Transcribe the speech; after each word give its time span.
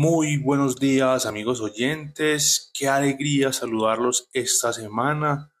Muy 0.00 0.36
buenos 0.36 0.76
días 0.76 1.26
amigos 1.26 1.60
oyentes, 1.60 2.70
qué 2.72 2.86
alegría 2.86 3.52
saludarlos 3.52 4.28
esta 4.32 4.72
semana. 4.72 5.52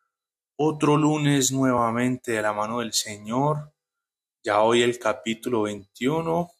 Otro 0.54 0.96
lunes 0.96 1.50
nuevamente 1.50 2.30
de 2.30 2.42
la 2.42 2.52
mano 2.52 2.78
del 2.78 2.92
Señor, 2.92 3.74
ya 4.44 4.62
hoy 4.62 4.82
el 4.82 5.00
capítulo 5.00 5.62
21 5.62 6.52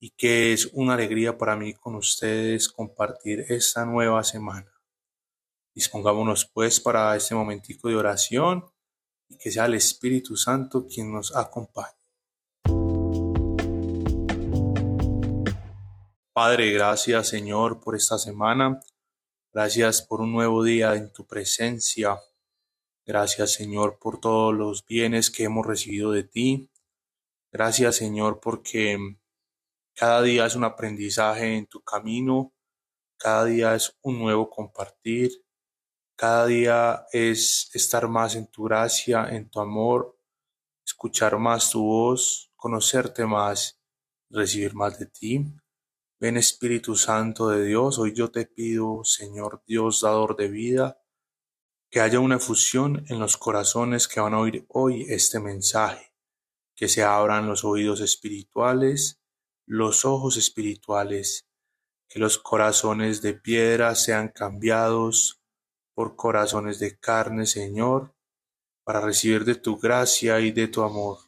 y 0.00 0.12
que 0.12 0.54
es 0.54 0.70
una 0.72 0.94
alegría 0.94 1.36
para 1.36 1.56
mí 1.56 1.74
con 1.74 1.94
ustedes 1.94 2.70
compartir 2.70 3.44
esta 3.50 3.84
nueva 3.84 4.24
semana. 4.24 4.72
Dispongámonos 5.74 6.46
pues 6.54 6.80
para 6.80 7.14
este 7.14 7.34
momentico 7.34 7.90
de 7.90 7.96
oración 7.96 8.64
y 9.28 9.36
que 9.36 9.50
sea 9.50 9.66
el 9.66 9.74
Espíritu 9.74 10.38
Santo 10.38 10.86
quien 10.86 11.12
nos 11.12 11.36
acompañe. 11.36 11.93
Padre, 16.34 16.72
gracias 16.72 17.28
Señor 17.28 17.78
por 17.78 17.94
esta 17.94 18.18
semana. 18.18 18.80
Gracias 19.52 20.02
por 20.02 20.20
un 20.20 20.32
nuevo 20.32 20.64
día 20.64 20.96
en 20.96 21.12
tu 21.12 21.24
presencia. 21.28 22.18
Gracias 23.06 23.52
Señor 23.52 24.00
por 24.00 24.18
todos 24.18 24.52
los 24.52 24.84
bienes 24.84 25.30
que 25.30 25.44
hemos 25.44 25.64
recibido 25.64 26.10
de 26.10 26.24
ti. 26.24 26.72
Gracias 27.52 27.94
Señor 27.94 28.40
porque 28.40 28.98
cada 29.94 30.22
día 30.22 30.46
es 30.46 30.56
un 30.56 30.64
aprendizaje 30.64 31.56
en 31.56 31.68
tu 31.68 31.84
camino. 31.84 32.52
Cada 33.16 33.44
día 33.44 33.76
es 33.76 33.96
un 34.02 34.18
nuevo 34.18 34.50
compartir. 34.50 35.30
Cada 36.16 36.46
día 36.46 37.06
es 37.12 37.70
estar 37.74 38.08
más 38.08 38.34
en 38.34 38.48
tu 38.48 38.64
gracia, 38.64 39.28
en 39.30 39.48
tu 39.48 39.60
amor, 39.60 40.18
escuchar 40.84 41.38
más 41.38 41.70
tu 41.70 41.84
voz, 41.84 42.50
conocerte 42.56 43.24
más, 43.24 43.78
recibir 44.30 44.74
más 44.74 44.98
de 44.98 45.06
ti. 45.06 45.46
Ven 46.24 46.38
Espíritu 46.38 46.96
Santo 46.96 47.50
de 47.50 47.66
Dios, 47.66 47.98
hoy 47.98 48.14
yo 48.14 48.30
te 48.30 48.46
pido, 48.46 49.04
Señor 49.04 49.62
Dios, 49.66 50.00
dador 50.00 50.36
de 50.36 50.48
vida, 50.48 50.98
que 51.90 52.00
haya 52.00 52.18
una 52.18 52.38
fusión 52.38 53.04
en 53.10 53.18
los 53.18 53.36
corazones 53.36 54.08
que 54.08 54.20
van 54.20 54.32
a 54.32 54.38
oír 54.38 54.64
hoy 54.70 55.04
este 55.10 55.38
mensaje, 55.38 56.14
que 56.74 56.88
se 56.88 57.02
abran 57.02 57.46
los 57.46 57.62
oídos 57.62 58.00
espirituales, 58.00 59.20
los 59.66 60.06
ojos 60.06 60.38
espirituales, 60.38 61.46
que 62.08 62.20
los 62.20 62.38
corazones 62.38 63.20
de 63.20 63.34
piedra 63.34 63.94
sean 63.94 64.28
cambiados 64.28 65.42
por 65.94 66.16
corazones 66.16 66.78
de 66.78 66.98
carne, 66.98 67.44
Señor, 67.44 68.16
para 68.82 69.02
recibir 69.02 69.44
de 69.44 69.56
tu 69.56 69.76
gracia 69.76 70.40
y 70.40 70.52
de 70.52 70.68
tu 70.68 70.80
amor. 70.80 71.18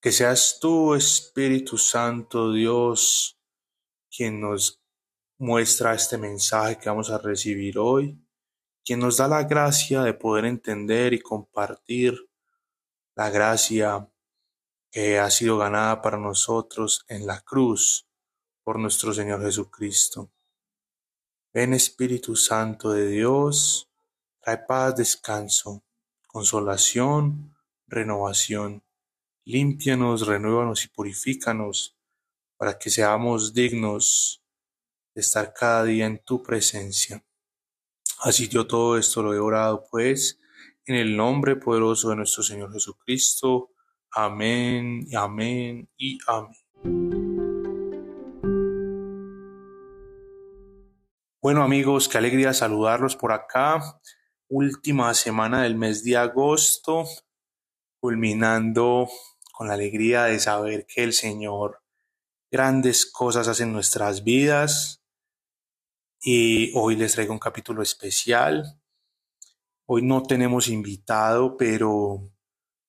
Que 0.00 0.12
seas 0.12 0.58
tú, 0.60 0.94
Espíritu 0.94 1.78
Santo, 1.78 2.52
Dios, 2.52 3.40
quien 4.14 4.40
nos 4.40 4.80
muestra 5.38 5.94
este 5.94 6.18
mensaje 6.18 6.78
que 6.78 6.88
vamos 6.88 7.10
a 7.10 7.18
recibir 7.18 7.78
hoy, 7.78 8.18
quien 8.84 9.00
nos 9.00 9.16
da 9.16 9.28
la 9.28 9.44
gracia 9.44 10.02
de 10.02 10.14
poder 10.14 10.44
entender 10.44 11.12
y 11.12 11.20
compartir 11.20 12.30
la 13.16 13.30
gracia 13.30 14.08
que 14.90 15.18
ha 15.18 15.30
sido 15.30 15.58
ganada 15.58 16.00
para 16.02 16.18
nosotros 16.18 17.04
en 17.08 17.26
la 17.26 17.40
cruz 17.40 18.06
por 18.62 18.78
nuestro 18.78 19.12
Señor 19.12 19.42
Jesucristo. 19.42 20.30
Ven 21.52 21.74
Espíritu 21.74 22.36
Santo 22.36 22.90
de 22.92 23.08
Dios, 23.08 23.90
trae 24.40 24.58
paz, 24.58 24.96
descanso, 24.96 25.84
consolación, 26.26 27.56
renovación. 27.86 28.82
Límpianos, 29.44 30.26
renuévanos 30.26 30.84
y 30.84 30.88
purifícanos 30.88 31.93
para 32.64 32.78
que 32.78 32.88
seamos 32.88 33.52
dignos 33.52 34.42
de 35.14 35.20
estar 35.20 35.52
cada 35.52 35.84
día 35.84 36.06
en 36.06 36.24
tu 36.24 36.42
presencia. 36.42 37.22
Así 38.20 38.48
yo 38.48 38.66
todo 38.66 38.96
esto 38.96 39.22
lo 39.22 39.34
he 39.34 39.38
orado, 39.38 39.84
pues, 39.90 40.40
en 40.86 40.94
el 40.94 41.14
nombre 41.14 41.56
poderoso 41.56 42.08
de 42.08 42.16
nuestro 42.16 42.42
Señor 42.42 42.72
Jesucristo. 42.72 43.72
Amén, 44.12 45.06
amén 45.14 45.90
y 45.98 46.18
amén. 46.26 46.56
Bueno 51.42 51.62
amigos, 51.62 52.08
qué 52.08 52.16
alegría 52.16 52.54
saludarlos 52.54 53.14
por 53.14 53.32
acá. 53.32 54.00
Última 54.48 55.12
semana 55.12 55.64
del 55.64 55.76
mes 55.76 56.02
de 56.02 56.16
agosto, 56.16 57.04
culminando 58.00 59.10
con 59.52 59.68
la 59.68 59.74
alegría 59.74 60.24
de 60.24 60.40
saber 60.40 60.86
que 60.86 61.04
el 61.04 61.12
Señor 61.12 61.83
grandes 62.54 63.04
cosas 63.04 63.48
hacen 63.48 63.72
nuestras 63.72 64.22
vidas 64.22 65.02
y 66.20 66.70
hoy 66.78 66.94
les 66.94 67.14
traigo 67.14 67.32
un 67.32 67.40
capítulo 67.40 67.82
especial. 67.82 68.80
Hoy 69.86 70.02
no 70.02 70.22
tenemos 70.22 70.68
invitado, 70.68 71.56
pero, 71.56 72.30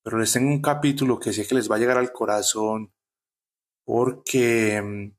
pero 0.04 0.18
les 0.20 0.32
tengo 0.32 0.52
un 0.52 0.62
capítulo 0.62 1.18
que 1.18 1.32
sé 1.32 1.48
que 1.48 1.56
les 1.56 1.68
va 1.68 1.74
a 1.74 1.78
llegar 1.80 1.98
al 1.98 2.12
corazón 2.12 2.94
porque 3.84 4.80
mm, 4.80 5.16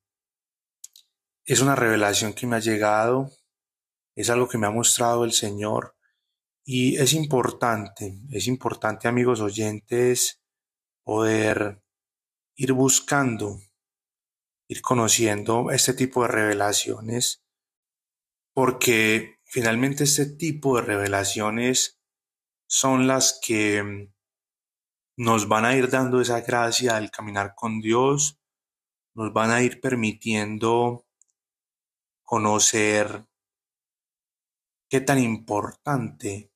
es 1.43 1.59
una 1.59 1.75
revelación 1.75 2.31
que 2.31 2.47
me 2.47 2.55
ha 2.55 2.59
llegado, 2.59 3.29
es 4.15 4.29
algo 4.29 4.47
que 4.47 4.57
me 4.57 4.67
ha 4.67 4.71
mostrado 4.71 5.25
el 5.25 5.33
Señor 5.33 5.97
y 6.63 6.95
es 6.95 7.11
importante, 7.11 8.17
es 8.31 8.47
importante 8.47 9.09
amigos 9.09 9.41
oyentes 9.41 10.41
poder 11.03 11.83
ir 12.55 12.71
buscando 12.71 13.66
ir 14.67 14.81
conociendo 14.81 15.71
este 15.71 15.93
tipo 15.93 16.23
de 16.23 16.29
revelaciones, 16.29 17.43
porque 18.53 19.39
finalmente 19.45 20.03
este 20.03 20.25
tipo 20.25 20.75
de 20.75 20.83
revelaciones 20.83 21.99
son 22.67 23.07
las 23.07 23.39
que 23.41 23.81
mm, 23.83 24.13
nos 25.17 25.47
van 25.47 25.65
a 25.65 25.75
ir 25.75 25.89
dando 25.89 26.21
esa 26.21 26.41
gracia 26.41 26.97
al 26.97 27.11
caminar 27.11 27.53
con 27.55 27.79
Dios, 27.79 28.39
nos 29.15 29.33
van 29.33 29.51
a 29.51 29.63
ir 29.63 29.81
permitiendo 29.81 31.07
conocer 32.23 33.25
qué 34.89 35.01
tan 35.01 35.19
importante 35.19 36.51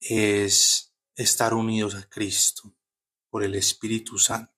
es 0.00 0.94
estar 1.16 1.54
unidos 1.54 1.94
a 1.94 2.08
Cristo 2.08 2.74
por 3.30 3.42
el 3.42 3.54
Espíritu 3.54 4.18
Santo. 4.18 4.57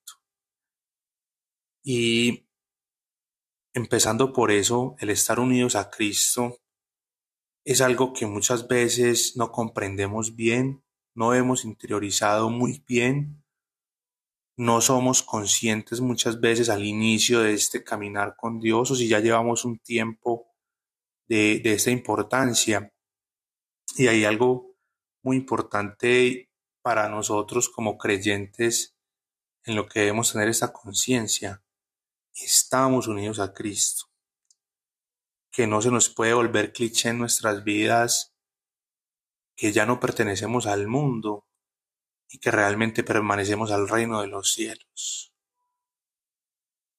Y 1.83 2.47
empezando 3.73 4.33
por 4.33 4.51
eso, 4.51 4.95
el 4.99 5.09
estar 5.09 5.39
unidos 5.39 5.75
a 5.75 5.89
Cristo 5.89 6.57
es 7.65 7.81
algo 7.81 8.13
que 8.13 8.25
muchas 8.25 8.67
veces 8.67 9.35
no 9.37 9.51
comprendemos 9.51 10.35
bien, 10.35 10.83
no 11.15 11.33
hemos 11.33 11.65
interiorizado 11.65 12.49
muy 12.49 12.83
bien, 12.87 13.43
no 14.57 14.81
somos 14.81 15.23
conscientes 15.23 16.01
muchas 16.01 16.39
veces 16.39 16.69
al 16.69 16.85
inicio 16.85 17.41
de 17.41 17.53
este 17.53 17.83
caminar 17.83 18.35
con 18.35 18.59
Dios 18.59 18.91
o 18.91 18.95
si 18.95 19.07
ya 19.07 19.19
llevamos 19.19 19.65
un 19.65 19.79
tiempo 19.79 20.47
de, 21.27 21.59
de 21.63 21.73
esta 21.73 21.89
importancia. 21.89 22.93
Y 23.95 24.07
hay 24.07 24.25
algo 24.25 24.75
muy 25.23 25.37
importante 25.37 26.49
para 26.83 27.09
nosotros 27.09 27.69
como 27.69 27.97
creyentes 27.97 28.95
en 29.65 29.75
lo 29.75 29.87
que 29.87 30.01
debemos 30.01 30.31
tener 30.31 30.49
esta 30.49 30.71
conciencia 30.73 31.63
estamos 32.35 33.07
unidos 33.07 33.39
a 33.39 33.53
Cristo. 33.53 34.05
Que 35.51 35.67
no 35.67 35.81
se 35.81 35.91
nos 35.91 36.09
puede 36.09 36.33
volver 36.33 36.71
cliché 36.71 37.09
en 37.09 37.19
nuestras 37.19 37.63
vidas, 37.63 38.33
que 39.55 39.71
ya 39.71 39.85
no 39.85 39.99
pertenecemos 39.99 40.65
al 40.65 40.87
mundo 40.87 41.45
y 42.29 42.39
que 42.39 42.51
realmente 42.51 43.03
permanecemos 43.03 43.71
al 43.71 43.87
reino 43.87 44.21
de 44.21 44.27
los 44.27 44.53
cielos. 44.53 45.33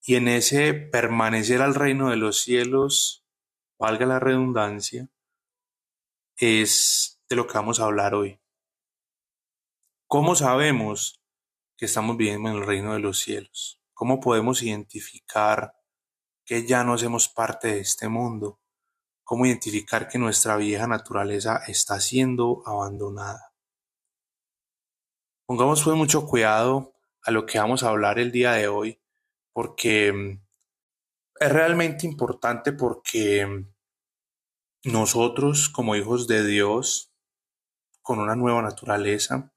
Y 0.05 0.17
en 0.17 0.29
ese 0.29 0.75
permanecer 0.75 1.63
al 1.63 1.75
reino 1.75 2.11
de 2.11 2.17
los 2.17 2.41
cielos, 2.41 3.25
valga 3.79 4.07
la 4.07 4.21
redundancia, 4.21 5.09
es 6.37 7.21
de 7.29 7.37
lo 7.37 7.47
que 7.47 7.55
vamos 7.55 7.81
a 7.81 7.85
hablar 7.85 8.15
hoy. 8.15 8.41
¿Cómo 10.07 10.35
sabemos 10.35 11.21
que 11.77 11.87
estamos 11.87 12.17
viviendo 12.17 12.51
en 12.51 12.57
el 12.57 12.67
reino 12.67 12.93
de 12.93 13.01
los 13.01 13.19
cielos? 13.19 13.82
¿Cómo 14.03 14.19
podemos 14.19 14.65
identificar 14.65 15.77
que 16.45 16.67
ya 16.67 16.83
no 16.83 16.95
hacemos 16.95 17.29
parte 17.29 17.69
de 17.69 17.79
este 17.79 18.09
mundo? 18.09 18.61
¿Cómo 19.23 19.47
identificar 19.47 20.09
que 20.09 20.19
nuestra 20.19 20.57
vieja 20.57 20.89
naturaleza 20.89 21.63
está 21.69 22.01
siendo 22.01 22.65
abandonada? 22.67 23.55
Pongamos 25.47 25.85
pues 25.85 25.97
mucho 25.97 26.27
cuidado 26.27 26.97
a 27.23 27.31
lo 27.31 27.47
que 27.47 27.61
vamos 27.61 27.85
a 27.85 27.91
hablar 27.91 28.19
el 28.19 28.33
día 28.33 28.51
de 28.55 28.67
hoy, 28.67 29.01
porque 29.53 30.13
mm, 30.13 30.43
es 31.39 31.53
realmente 31.53 32.05
importante 32.05 32.73
porque 32.73 33.47
mm, 33.47 34.91
nosotros 34.91 35.69
como 35.69 35.95
hijos 35.95 36.27
de 36.27 36.45
Dios, 36.45 37.15
con 38.01 38.19
una 38.19 38.35
nueva 38.35 38.63
naturaleza, 38.63 39.55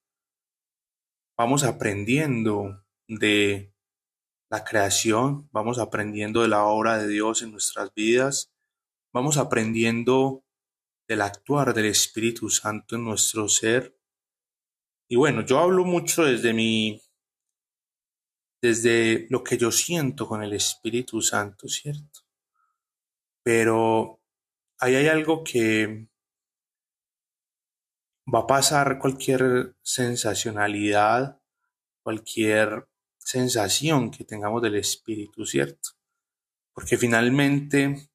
vamos 1.35 1.63
aprendiendo 1.63 2.85
de 3.07 3.74
la 4.49 4.63
creación, 4.63 5.49
vamos 5.51 5.79
aprendiendo 5.79 6.41
de 6.41 6.47
la 6.47 6.65
obra 6.65 6.97
de 6.97 7.07
Dios 7.07 7.41
en 7.41 7.51
nuestras 7.51 7.93
vidas, 7.93 8.53
vamos 9.13 9.37
aprendiendo 9.37 10.43
del 11.07 11.21
actuar 11.21 11.73
del 11.73 11.85
Espíritu 11.85 12.49
Santo 12.49 12.95
en 12.95 13.05
nuestro 13.05 13.47
ser. 13.47 13.97
Y 15.07 15.15
bueno, 15.15 15.45
yo 15.45 15.59
hablo 15.59 15.85
mucho 15.85 16.23
desde 16.23 16.53
mi, 16.53 17.01
desde 18.61 19.27
lo 19.29 19.43
que 19.43 19.57
yo 19.57 19.71
siento 19.71 20.27
con 20.27 20.43
el 20.43 20.53
Espíritu 20.53 21.21
Santo, 21.21 21.67
¿cierto? 21.67 22.21
Pero 23.43 24.19
ahí 24.79 24.95
hay 24.95 25.07
algo 25.07 25.43
que 25.43 26.07
va 28.33 28.39
a 28.39 28.47
pasar 28.47 28.97
cualquier 28.97 29.75
sensacionalidad, 29.83 31.39
cualquier 32.03 32.87
sensación 33.25 34.11
que 34.11 34.23
tengamos 34.23 34.61
del 34.61 34.75
Espíritu, 34.75 35.45
¿cierto? 35.45 35.89
Porque 36.71 36.95
finalmente, 36.95 38.11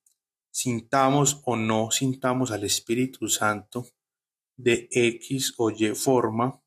sintamos 0.52 1.42
o 1.44 1.56
no 1.56 1.90
sintamos 1.90 2.52
al 2.52 2.62
Espíritu 2.62 3.28
Santo 3.28 3.86
de 4.56 4.88
X 4.90 5.54
o 5.58 5.70
Y 5.70 5.94
forma, 5.96 6.62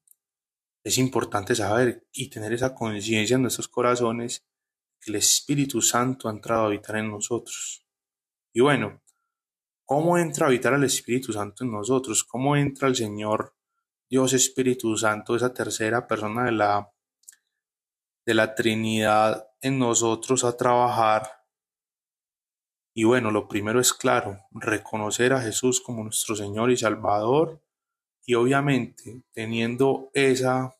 es 0.84 0.98
importante 0.98 1.56
saber 1.56 2.06
y 2.12 2.30
tener 2.30 2.52
esa 2.52 2.76
conciencia 2.76 3.36
en 3.36 3.44
nuestros 3.44 3.70
corazones 3.70 4.46
que 5.00 5.12
el 5.12 5.16
Espíritu 5.16 5.82
Santo 5.82 6.28
ha 6.28 6.32
entrado 6.32 6.64
a 6.64 6.66
habitar 6.66 6.98
en 6.98 7.12
nosotros. 7.12 7.88
Y 8.52 8.60
bueno, 8.60 9.02
¿cómo 9.86 10.18
entra 10.18 10.46
a 10.46 10.50
habitar 10.50 10.74
el 10.74 10.84
Espíritu 10.84 11.32
Santo 11.32 11.64
en 11.64 11.72
nosotros? 11.72 12.26
¿Cómo 12.26 12.58
entra 12.58 12.90
el 12.90 12.96
Señor 12.98 13.56
Dios 14.10 14.34
Espíritu 14.34 14.98
Santo, 14.98 15.34
esa 15.34 15.54
tercera 15.54 16.06
persona 16.06 16.44
de 16.46 16.52
la 16.52 16.94
de 18.26 18.34
la 18.34 18.56
Trinidad 18.56 19.48
en 19.62 19.80
nosotros 19.80 20.44
a 20.44 20.56
trabajar. 20.56 21.44
Y 22.94 23.06
bueno, 23.06 23.32
lo 23.32 23.48
primero 23.48 23.80
es 23.80 23.94
claro, 23.94 24.40
reconocer 24.52 25.34
a 25.34 25.42
Jesús 25.42 25.82
como 25.82 26.04
nuestro 26.04 26.36
Señor 26.36 26.72
y 26.72 26.78
Salvador 26.78 27.62
y 28.26 28.36
obviamente 28.36 29.24
teniendo 29.34 30.10
esa 30.14 30.76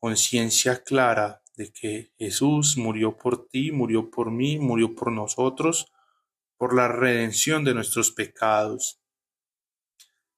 conciencia 0.00 0.82
clara 0.82 1.42
de 1.56 1.72
que 1.72 2.12
Jesús 2.18 2.76
murió 2.76 3.16
por 3.16 3.48
ti, 3.48 3.72
murió 3.72 4.10
por 4.10 4.30
mí, 4.30 4.58
murió 4.58 4.94
por 4.94 5.10
nosotros, 5.12 5.92
por 6.56 6.74
la 6.74 6.88
redención 6.88 7.64
de 7.64 7.74
nuestros 7.74 8.10
pecados 8.10 9.00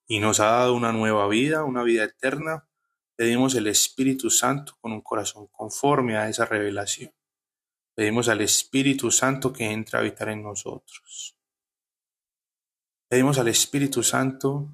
y 0.07 0.19
nos 0.19 0.39
ha 0.39 0.47
dado 0.47 0.75
una 0.75 0.91
nueva 0.91 1.27
vida, 1.27 1.63
una 1.63 1.83
vida 1.83 2.03
eterna 2.03 2.67
Pedimos 3.21 3.53
el 3.53 3.67
Espíritu 3.67 4.31
Santo 4.31 4.75
con 4.81 4.93
un 4.93 5.01
corazón 5.01 5.45
conforme 5.51 6.17
a 6.17 6.27
esa 6.27 6.43
revelación. 6.43 7.13
Pedimos 7.93 8.27
al 8.29 8.41
Espíritu 8.41 9.11
Santo 9.11 9.53
que 9.53 9.69
entre 9.69 9.95
a 9.95 9.99
habitar 9.99 10.29
en 10.29 10.41
nosotros. 10.41 11.37
Pedimos 13.07 13.37
al 13.37 13.47
Espíritu 13.49 14.01
Santo 14.01 14.73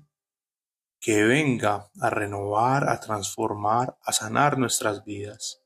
que 0.97 1.25
venga 1.25 1.91
a 1.99 2.09
renovar, 2.09 2.87
a 2.87 3.01
transformar, 3.01 3.97
a 4.01 4.13
sanar 4.13 4.57
nuestras 4.57 5.03
vidas, 5.03 5.61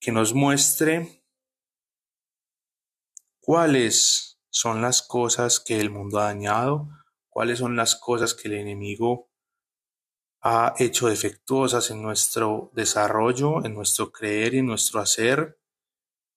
que 0.00 0.10
nos 0.10 0.34
muestre 0.34 1.22
cuáles 3.38 4.40
son 4.50 4.82
las 4.82 5.00
cosas 5.00 5.60
que 5.60 5.80
el 5.80 5.90
mundo 5.90 6.18
ha 6.18 6.24
dañado, 6.24 6.88
cuáles 7.28 7.60
son 7.60 7.76
las 7.76 7.94
cosas 7.94 8.34
que 8.34 8.48
el 8.48 8.54
enemigo 8.54 9.30
ha 10.46 10.74
hecho 10.78 11.08
defectuosas 11.08 11.90
en 11.90 12.02
nuestro 12.02 12.70
desarrollo, 12.74 13.64
en 13.64 13.72
nuestro 13.72 14.12
creer 14.12 14.52
y 14.54 14.58
en 14.58 14.66
nuestro 14.66 15.00
hacer, 15.00 15.58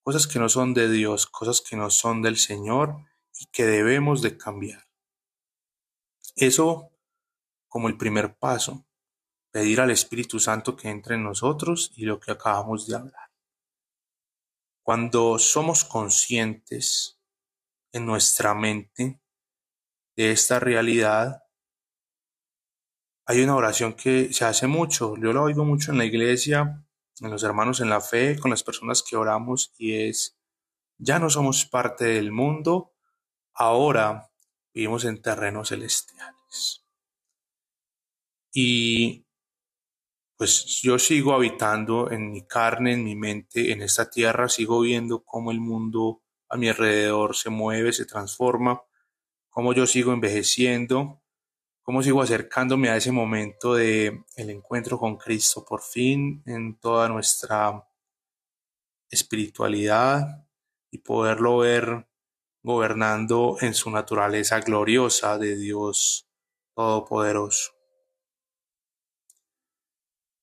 cosas 0.01 0.27
que 0.27 0.39
no 0.39 0.48
son 0.48 0.74
de 0.74 0.89
Dios, 0.89 1.27
cosas 1.27 1.59
que 1.62 1.75
no 1.75 1.89
son 1.89 2.21
del 2.21 2.38
Señor 2.38 2.95
y 3.38 3.48
que 3.48 3.65
debemos 3.65 4.21
de 4.21 4.38
cambiar. 4.38 4.88
Eso 6.38 6.94
como 7.68 7.89
el 7.89 7.98
primer 7.98 8.38
paso, 8.38 8.88
pedir 9.51 9.81
al 9.81 9.92
Espíritu 9.92 10.39
Santo 10.39 10.75
que 10.77 10.89
entre 10.89 11.15
en 11.15 11.24
nosotros 11.24 11.92
y 11.95 12.06
lo 12.06 12.19
que 12.19 12.31
acabamos 12.31 12.88
de 12.88 12.95
hablar. 12.95 13.30
Cuando 14.83 15.38
somos 15.38 15.83
conscientes 15.83 17.19
en 17.92 18.06
nuestra 18.06 18.53
mente 18.53 19.19
de 20.15 20.31
esta 20.31 20.60
realidad, 20.60 21.46
hay 23.29 23.41
una 23.41 23.57
oración 23.57 23.94
que 23.94 24.31
se 24.31 24.45
hace 24.45 24.68
mucho, 24.68 25.15
yo 25.18 25.33
la 25.33 25.41
oigo 25.41 25.65
mucho 25.65 25.91
en 25.91 25.97
la 25.97 26.06
iglesia, 26.06 26.81
en 27.19 27.29
los 27.29 27.44
hermanos 27.44 27.81
en 27.81 27.89
la 27.89 28.00
fe, 28.00 28.39
con 28.39 28.51
las 28.51 28.63
personas 28.63 29.03
que 29.03 29.18
oramos, 29.18 29.74
y 29.77 29.95
es, 30.07 30.38
ya 30.97 31.19
no 31.19 31.29
somos 31.29 31.65
parte 31.65 32.06
del 32.06 32.31
mundo, 32.31 32.94
ahora 33.53 34.31
vivimos 34.74 35.03
en 35.03 35.21
terrenos 35.21 35.69
celestiales. 35.69 36.85
Y 38.53 39.25
pues 40.38 40.79
yo 40.81 40.97
sigo 40.97 41.33
habitando 41.33 42.09
en 42.09 42.31
mi 42.31 42.47
carne, 42.47 42.94
en 42.94 43.03
mi 43.03 43.18
mente, 43.18 43.74
en 43.74 43.81
esta 43.81 44.09
tierra, 44.09 44.47
sigo 44.47 44.79
viendo 44.79 45.25
cómo 45.25 45.51
el 45.51 45.59
mundo 45.59 46.24
a 46.47 46.56
mi 46.56 46.69
alrededor 46.69 47.35
se 47.35 47.50
mueve, 47.50 47.91
se 47.91 48.06
transforma, 48.06 48.83
cómo 49.50 49.74
yo 49.74 49.85
sigo 49.85 50.13
envejeciendo, 50.13 51.21
cómo 51.88 52.04
sigo 52.04 52.22
acercándome 52.22 52.89
a 52.89 52.98
ese 52.98 53.13
momento 53.13 53.75
de 53.75 54.25
el 54.36 54.50
encuentro 54.50 55.00
con 55.00 55.16
Cristo 55.16 55.63
por 55.63 55.81
fin 55.81 56.44
en 56.45 56.78
toda 56.78 57.07
nuestra 57.07 57.88
espiritualidad 59.10 60.45
y 60.92 60.98
poderlo 60.98 61.60
ver 61.60 62.06
gobernando 62.62 63.56
en 63.62 63.74
su 63.74 63.89
naturaleza 63.89 64.60
gloriosa 64.60 65.38
de 65.38 65.56
Dios 65.56 66.30
Todopoderoso. 66.75 67.72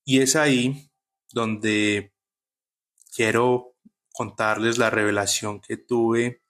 Y 0.06 0.22
es 0.22 0.36
ahí 0.36 0.90
donde 1.30 2.14
quiero 3.14 3.76
contarles 4.14 4.78
la 4.78 4.88
revelación 4.88 5.60
que 5.60 5.76
tuve 5.76 6.42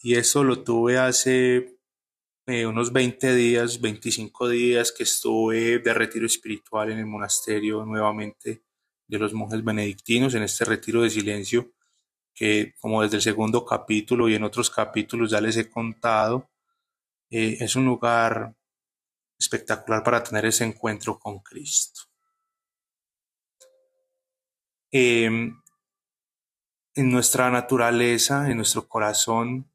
y 0.00 0.14
eso 0.14 0.44
lo 0.44 0.62
tuve 0.62 0.98
hace 0.98 1.77
eh, 2.48 2.66
unos 2.66 2.92
20 2.94 3.34
días, 3.34 3.78
25 3.78 4.48
días 4.48 4.90
que 4.90 5.02
estuve 5.02 5.80
de 5.80 5.92
retiro 5.92 6.24
espiritual 6.24 6.90
en 6.90 6.98
el 6.98 7.04
monasterio 7.04 7.84
nuevamente 7.84 8.62
de 9.06 9.18
los 9.18 9.34
monjes 9.34 9.62
benedictinos, 9.62 10.34
en 10.34 10.44
este 10.44 10.64
retiro 10.64 11.02
de 11.02 11.10
silencio, 11.10 11.72
que 12.34 12.74
como 12.80 13.02
desde 13.02 13.16
el 13.16 13.22
segundo 13.22 13.66
capítulo 13.66 14.30
y 14.30 14.34
en 14.34 14.44
otros 14.44 14.70
capítulos 14.70 15.30
ya 15.30 15.42
les 15.42 15.58
he 15.58 15.68
contado, 15.68 16.48
eh, 17.30 17.58
es 17.60 17.76
un 17.76 17.84
lugar 17.84 18.54
espectacular 19.38 20.02
para 20.02 20.22
tener 20.22 20.46
ese 20.46 20.64
encuentro 20.64 21.18
con 21.18 21.40
Cristo. 21.40 22.00
Em, 24.90 25.60
en 26.94 27.10
nuestra 27.10 27.50
naturaleza, 27.50 28.50
en 28.50 28.56
nuestro 28.56 28.88
corazón, 28.88 29.70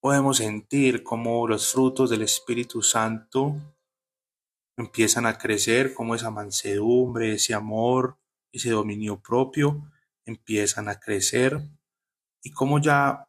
podemos 0.00 0.38
sentir 0.38 1.02
cómo 1.02 1.46
los 1.46 1.72
frutos 1.72 2.10
del 2.10 2.22
Espíritu 2.22 2.82
Santo 2.82 3.56
empiezan 4.76 5.26
a 5.26 5.36
crecer, 5.36 5.92
cómo 5.92 6.14
esa 6.14 6.30
mansedumbre, 6.30 7.34
ese 7.34 7.54
amor, 7.54 8.16
ese 8.52 8.70
dominio 8.70 9.20
propio 9.20 9.90
empiezan 10.24 10.88
a 10.88 11.00
crecer 11.00 11.60
y 12.42 12.50
cómo 12.52 12.80
ya 12.80 13.28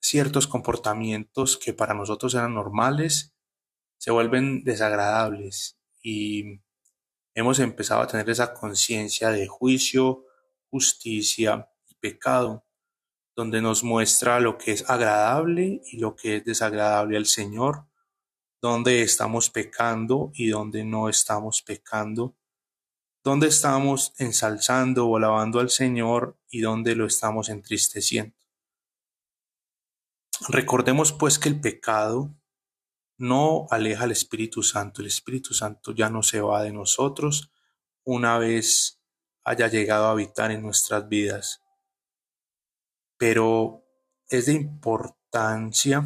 ciertos 0.00 0.46
comportamientos 0.46 1.56
que 1.56 1.72
para 1.72 1.94
nosotros 1.94 2.34
eran 2.34 2.54
normales 2.54 3.34
se 3.98 4.10
vuelven 4.10 4.64
desagradables 4.64 5.78
y 6.02 6.60
hemos 7.34 7.60
empezado 7.60 8.02
a 8.02 8.06
tener 8.08 8.28
esa 8.30 8.52
conciencia 8.52 9.30
de 9.30 9.46
juicio, 9.46 10.24
justicia 10.70 11.68
y 11.86 11.94
pecado 11.94 12.64
donde 13.34 13.62
nos 13.62 13.82
muestra 13.82 14.40
lo 14.40 14.58
que 14.58 14.72
es 14.72 14.88
agradable 14.88 15.80
y 15.90 15.98
lo 15.98 16.14
que 16.14 16.36
es 16.36 16.44
desagradable 16.44 17.16
al 17.16 17.26
Señor, 17.26 17.86
donde 18.60 19.02
estamos 19.02 19.50
pecando 19.50 20.30
y 20.34 20.48
donde 20.48 20.84
no 20.84 21.08
estamos 21.08 21.62
pecando, 21.62 22.36
donde 23.24 23.48
estamos 23.48 24.12
ensalzando 24.18 25.08
o 25.08 25.16
alabando 25.16 25.60
al 25.60 25.70
Señor 25.70 26.36
y 26.48 26.60
donde 26.60 26.94
lo 26.94 27.06
estamos 27.06 27.48
entristeciendo. 27.48 28.36
Recordemos 30.48 31.12
pues 31.12 31.38
que 31.38 31.48
el 31.48 31.60
pecado 31.60 32.34
no 33.16 33.66
aleja 33.70 34.04
al 34.04 34.10
Espíritu 34.10 34.62
Santo, 34.62 35.00
el 35.00 35.06
Espíritu 35.06 35.54
Santo 35.54 35.92
ya 35.92 36.10
no 36.10 36.22
se 36.22 36.40
va 36.40 36.62
de 36.62 36.72
nosotros 36.72 37.50
una 38.04 38.38
vez 38.38 39.00
haya 39.44 39.68
llegado 39.68 40.06
a 40.06 40.10
habitar 40.10 40.50
en 40.50 40.62
nuestras 40.62 41.08
vidas 41.08 41.61
pero 43.22 43.86
es 44.28 44.46
de 44.46 44.54
importancia, 44.54 46.02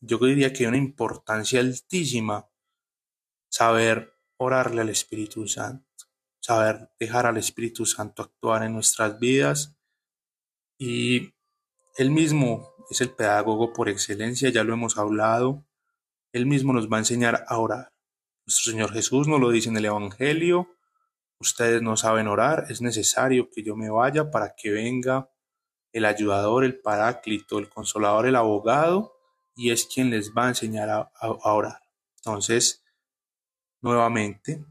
yo 0.00 0.18
diría 0.18 0.52
que 0.52 0.66
una 0.66 0.76
importancia 0.76 1.60
altísima 1.60 2.50
saber 3.48 4.18
orarle 4.38 4.80
al 4.80 4.88
Espíritu 4.88 5.46
Santo, 5.46 5.86
saber 6.40 6.90
dejar 6.98 7.26
al 7.26 7.36
Espíritu 7.36 7.86
Santo 7.86 8.22
actuar 8.22 8.64
en 8.64 8.72
nuestras 8.72 9.20
vidas 9.20 9.76
Y 10.78 11.32
él 11.96 12.10
mismo 12.10 12.74
es 12.90 13.00
el 13.02 13.10
pedagogo 13.10 13.72
por 13.72 13.88
excelencia, 13.88 14.50
ya 14.50 14.64
lo 14.64 14.72
hemos 14.72 14.98
hablado. 14.98 15.64
Él 16.32 16.46
mismo 16.46 16.72
nos 16.72 16.90
va 16.90 16.96
a 16.96 17.02
enseñar 17.02 17.44
a 17.46 17.56
orar. 17.58 17.94
Nuestro 18.46 18.72
Señor 18.72 18.92
Jesús 18.92 19.28
nos 19.28 19.38
lo 19.38 19.50
dice 19.50 19.68
en 19.68 19.76
el 19.76 19.84
Evangelio. 19.84 20.66
Ustedes 21.38 21.82
no 21.82 21.96
saben 21.96 22.26
orar, 22.26 22.66
es 22.68 22.82
necesario 22.82 23.48
que 23.48 23.62
yo 23.62 23.76
me 23.76 23.90
vaya 23.90 24.32
para 24.32 24.56
que 24.56 24.72
venga 24.72 25.31
el 25.92 26.04
ayudador, 26.04 26.64
el 26.64 26.80
paráclito, 26.80 27.58
el 27.58 27.68
consolador, 27.68 28.26
el 28.26 28.36
abogado, 28.36 29.14
y 29.54 29.70
es 29.70 29.86
quien 29.86 30.10
les 30.10 30.32
va 30.32 30.46
a 30.46 30.48
enseñar 30.48 30.88
a, 30.88 31.10
orar. 31.20 31.82
Entonces, 32.16 32.82
nuevamente, 33.80 34.64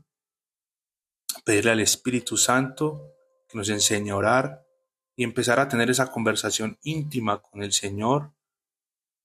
pedirle 1.46 1.72
al 1.72 1.80
Espíritu 1.80 2.38
Santo 2.38 3.14
que 3.48 3.58
nos 3.58 3.70
enseñe 3.70 4.10
a 4.10 4.16
orar 4.16 4.66
y 5.16 5.24
empezar 5.24 5.60
a 5.60 5.68
tener 5.68 5.90
esa 5.90 6.12
conversación 6.12 6.80
íntima 6.84 7.42
con 7.42 7.62
el 7.62 7.74
Señor 7.74 8.34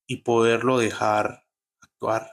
y 0.06 0.18
poderlo 0.18 0.78
dejar 0.78 1.46
actuar. 1.80 2.32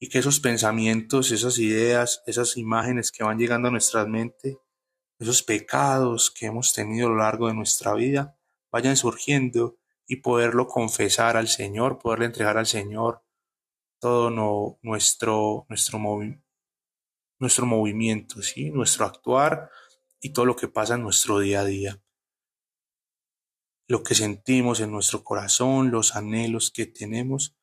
Y 0.00 0.08
que 0.08 0.18
esos 0.18 0.40
pensamientos, 0.40 1.32
esas 1.32 1.58
ideas, 1.58 2.22
esas 2.26 2.56
imágenes 2.56 3.10
que 3.10 3.24
van 3.24 3.38
llegando 3.38 3.68
a 3.68 3.72
nuestra 3.72 4.06
mente, 4.06 4.58
esos 5.18 5.42
pecados 5.42 6.30
que 6.30 6.46
hemos 6.46 6.72
tenido 6.72 7.08
a 7.08 7.10
lo 7.10 7.16
largo 7.16 7.48
de 7.48 7.54
nuestra 7.54 7.94
vida, 7.94 8.37
vayan 8.70 8.96
surgiendo 8.96 9.78
y 10.06 10.16
poderlo 10.16 10.66
confesar 10.66 11.36
al 11.36 11.48
Señor, 11.48 11.98
poderle 11.98 12.26
entregar 12.26 12.56
al 12.56 12.66
Señor 12.66 13.22
todo 14.00 14.30
nuestro, 14.82 15.66
nuestro, 15.68 15.98
nuestro 17.38 17.66
movimiento, 17.66 18.42
¿sí? 18.42 18.70
nuestro 18.70 19.04
actuar 19.04 19.70
y 20.20 20.30
todo 20.30 20.46
lo 20.46 20.56
que 20.56 20.68
pasa 20.68 20.94
en 20.94 21.02
nuestro 21.02 21.40
día 21.40 21.60
a 21.60 21.64
día. 21.64 22.02
Lo 23.86 24.02
que 24.02 24.14
sentimos 24.14 24.80
en 24.80 24.90
nuestro 24.90 25.24
corazón, 25.24 25.90
los 25.90 26.14
anhelos 26.14 26.70
que 26.70 26.86
tenemos, 26.86 27.56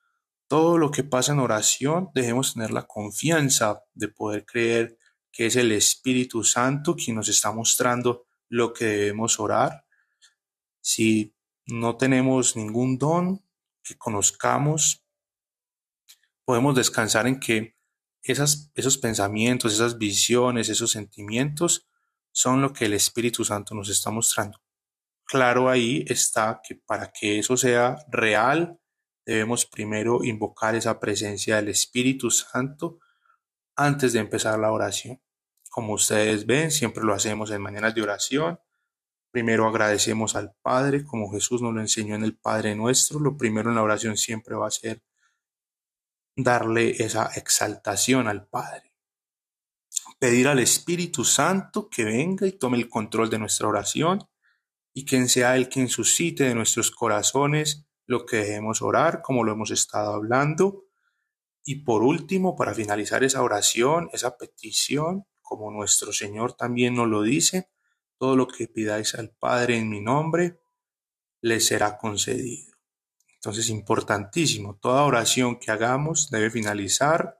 todo 0.47 0.77
lo 0.77 0.91
que 0.91 1.03
pasa 1.03 1.33
en 1.33 1.39
oración, 1.39 2.09
debemos 2.13 2.53
tener 2.53 2.71
la 2.71 2.85
confianza 2.85 3.83
de 3.93 4.07
poder 4.07 4.45
creer 4.45 4.97
que 5.31 5.47
es 5.47 5.55
el 5.55 5.71
Espíritu 5.71 6.43
Santo 6.43 6.95
quien 6.95 7.15
nos 7.15 7.27
está 7.29 7.51
mostrando 7.51 8.25
lo 8.49 8.73
que 8.73 8.85
debemos 8.85 9.39
orar 9.39 9.84
si 10.85 11.35
no 11.65 11.97
tenemos 11.97 12.55
ningún 12.55 12.99
don 12.99 13.43
que 13.81 13.97
conozcamos, 13.97 15.03
podemos 16.45 16.75
descansar 16.75 17.25
en 17.25 17.39
que 17.39 17.75
esos 18.21 18.97
pensamientos, 18.99 19.73
esas 19.73 19.97
visiones, 19.97 20.69
esos 20.69 20.91
sentimientos 20.91 21.87
son 22.31 22.61
lo 22.61 22.71
que 22.71 22.85
el 22.85 22.93
Espíritu 22.93 23.43
Santo 23.43 23.73
nos 23.73 23.89
está 23.89 24.11
mostrando. 24.11 24.61
Claro 25.23 25.69
ahí 25.69 26.05
está 26.07 26.61
que 26.63 26.75
para 26.75 27.11
que 27.11 27.39
eso 27.39 27.57
sea 27.57 27.97
real, 28.07 28.79
debemos 29.25 29.65
primero 29.65 30.23
invocar 30.23 30.75
esa 30.75 30.99
presencia 30.99 31.55
del 31.55 31.69
Espíritu 31.69 32.29
Santo 32.29 32.99
antes 33.75 34.13
de 34.13 34.19
empezar 34.19 34.59
la 34.59 34.71
oración. 34.71 35.19
Como 35.71 35.93
ustedes 35.93 36.45
ven, 36.45 36.69
siempre 36.69 37.03
lo 37.03 37.15
hacemos 37.15 37.49
en 37.49 37.59
mañanas 37.59 37.95
de 37.95 38.03
oración 38.03 38.59
Primero 39.35 39.67
agradecemos 39.67 40.33
al 40.37 40.55
Padre, 40.61 41.03
como 41.03 41.29
Jesús 41.29 41.61
nos 41.61 41.73
lo 41.73 41.81
enseñó 41.81 42.15
en 42.15 42.23
el 42.23 42.37
Padre 42.37 42.73
nuestro. 42.73 43.19
Lo 43.19 43.35
primero 43.35 43.67
en 43.69 43.75
la 43.75 43.83
oración 43.83 44.15
siempre 44.15 44.55
va 44.55 44.67
a 44.67 44.71
ser 44.71 45.03
darle 46.37 46.91
esa 47.03 47.29
exaltación 47.35 48.29
al 48.29 48.47
Padre. 48.47 48.93
Pedir 50.19 50.47
al 50.47 50.59
Espíritu 50.59 51.25
Santo 51.25 51.89
que 51.89 52.05
venga 52.05 52.47
y 52.47 52.53
tome 52.53 52.77
el 52.77 52.87
control 52.87 53.29
de 53.29 53.37
nuestra 53.37 53.67
oración 53.67 54.25
y 54.93 55.03
quien 55.03 55.27
sea 55.27 55.57
el 55.57 55.67
quien 55.67 55.89
suscite 55.89 56.45
de 56.45 56.55
nuestros 56.55 56.89
corazones 56.89 57.85
lo 58.05 58.25
que 58.25 58.37
debemos 58.37 58.81
orar, 58.81 59.21
como 59.21 59.43
lo 59.43 59.51
hemos 59.51 59.69
estado 59.69 60.13
hablando. 60.13 60.85
Y 61.65 61.83
por 61.83 62.03
último, 62.03 62.55
para 62.55 62.73
finalizar 62.73 63.21
esa 63.25 63.43
oración, 63.43 64.09
esa 64.13 64.37
petición, 64.37 65.25
como 65.41 65.71
nuestro 65.71 66.13
Señor 66.13 66.53
también 66.53 66.95
nos 66.95 67.09
lo 67.09 67.21
dice, 67.21 67.69
todo 68.17 68.35
lo 68.35 68.47
que 68.47 68.67
pidáis 68.67 69.15
al 69.15 69.29
Padre 69.29 69.77
en 69.77 69.89
mi 69.89 70.01
nombre, 70.01 70.59
le 71.41 71.59
será 71.59 71.97
concedido. 71.97 72.75
Entonces, 73.35 73.69
importantísimo, 73.69 74.77
toda 74.77 75.03
oración 75.03 75.59
que 75.59 75.71
hagamos 75.71 76.29
debe 76.29 76.49
finalizar 76.49 77.39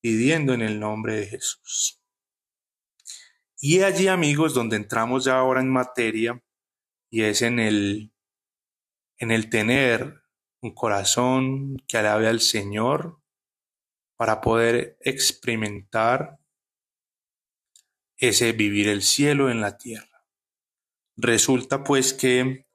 pidiendo 0.00 0.54
en 0.54 0.62
el 0.62 0.80
nombre 0.80 1.16
de 1.16 1.26
Jesús. 1.26 2.00
Y 3.58 3.82
allí, 3.82 4.08
amigos, 4.08 4.54
donde 4.54 4.76
entramos 4.76 5.24
ya 5.24 5.38
ahora 5.38 5.60
en 5.60 5.70
materia, 5.70 6.42
y 7.10 7.22
es 7.22 7.42
en 7.42 7.60
el, 7.60 8.12
en 9.18 9.30
el 9.30 9.50
tener 9.50 10.22
un 10.62 10.74
corazón 10.74 11.76
que 11.86 11.98
alabe 11.98 12.26
al 12.26 12.40
Señor 12.40 13.20
para 14.16 14.40
poder 14.40 14.96
experimentar 15.00 16.38
ese 18.22 18.52
vivir 18.52 18.88
el 18.88 19.02
cielo 19.02 19.50
en 19.50 19.60
la 19.60 19.76
tierra. 19.76 20.24
Resulta 21.16 21.82
pues 21.82 22.14
que 22.14 22.68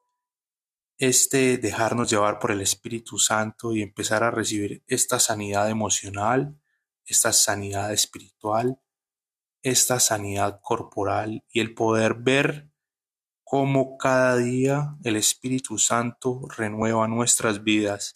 este 0.98 1.58
dejarnos 1.58 2.10
llevar 2.10 2.38
por 2.38 2.52
el 2.52 2.60
Espíritu 2.60 3.18
Santo 3.18 3.74
y 3.74 3.82
empezar 3.82 4.26
a 4.26 4.32
recibir 4.32 4.84
esta 4.88 5.20
sanidad 5.20 5.70
emocional, 5.70 6.60
esta 7.06 7.32
sanidad 7.32 7.94
espiritual, 7.94 8.82
esta 9.62 10.02
sanidad 10.02 10.60
corporal 10.62 11.46
y 11.50 11.62
el 11.62 11.74
poder 11.74 12.16
ver 12.16 12.70
cómo 13.46 13.98
cada 13.98 14.36
día 14.36 14.98
el 15.06 15.16
Espíritu 15.16 15.78
Santo 15.78 16.42
renueva 16.58 17.08
nuestras 17.08 17.64
vidas 17.64 18.16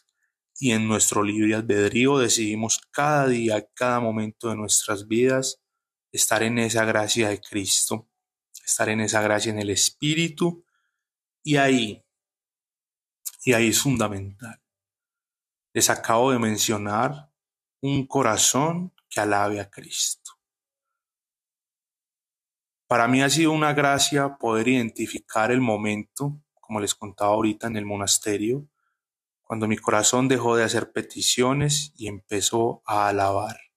y 0.59 0.71
en 0.71 0.85
nuestro 0.85 1.23
libre 1.23 1.55
albedrío 1.55 2.17
decidimos 2.17 2.81
cada 2.91 3.25
día, 3.27 3.65
cada 3.73 4.01
momento 4.01 4.50
de 4.50 4.57
nuestras 4.57 5.07
vidas 5.07 5.61
estar 6.12 6.44
en 6.44 6.60
esa 6.60 6.86
gracia 6.86 7.30
de 7.30 7.39
Cristo, 7.39 8.08
estar 8.65 8.89
en 8.89 9.01
esa 9.01 9.22
gracia 9.22 9.51
en 9.51 9.60
el 9.60 9.70
Espíritu, 9.70 10.65
y 11.44 11.58
ahí, 11.58 12.03
y 13.44 13.53
ahí 13.53 13.70
es 13.70 13.80
fundamental. 13.80 14.62
Les 15.74 15.89
acabo 15.89 16.32
de 16.32 16.39
mencionar 16.39 17.32
un 17.82 18.06
corazón 18.06 18.94
que 19.10 19.22
alabe 19.22 19.60
a 19.60 19.70
Cristo. 19.70 20.32
Para 22.88 23.08
mí 23.08 23.22
ha 23.22 23.30
sido 23.30 23.53
una 23.53 23.74
gracia 23.74 24.38
poder 24.38 24.68
identificar 24.68 25.50
el 25.50 25.62
momento, 25.62 26.41
como 26.60 26.80
les 26.80 26.94
contaba 26.94 27.32
ahorita 27.32 27.68
en 27.68 27.77
el 27.77 27.86
monasterio, 27.86 28.68
cuando 29.41 29.68
mi 29.68 29.77
corazón 29.77 30.27
dejó 30.27 30.56
de 30.56 30.65
hacer 30.65 30.91
peticiones 30.91 31.94
y 31.96 32.08
empezó 32.08 32.84
a 32.86 33.08
alabar 33.08 33.70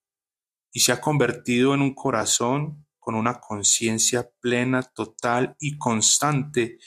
y 0.75 0.81
se 0.81 0.91
ha 0.91 1.01
convertido 1.01 1.73
en 1.73 1.81
un 1.81 1.95
corazón 1.95 2.85
con 2.99 3.15
una 3.15 3.41
conciencia 3.41 4.29
plena, 4.41 4.83
total 4.83 5.57
y 5.61 5.79
constante 5.79 6.79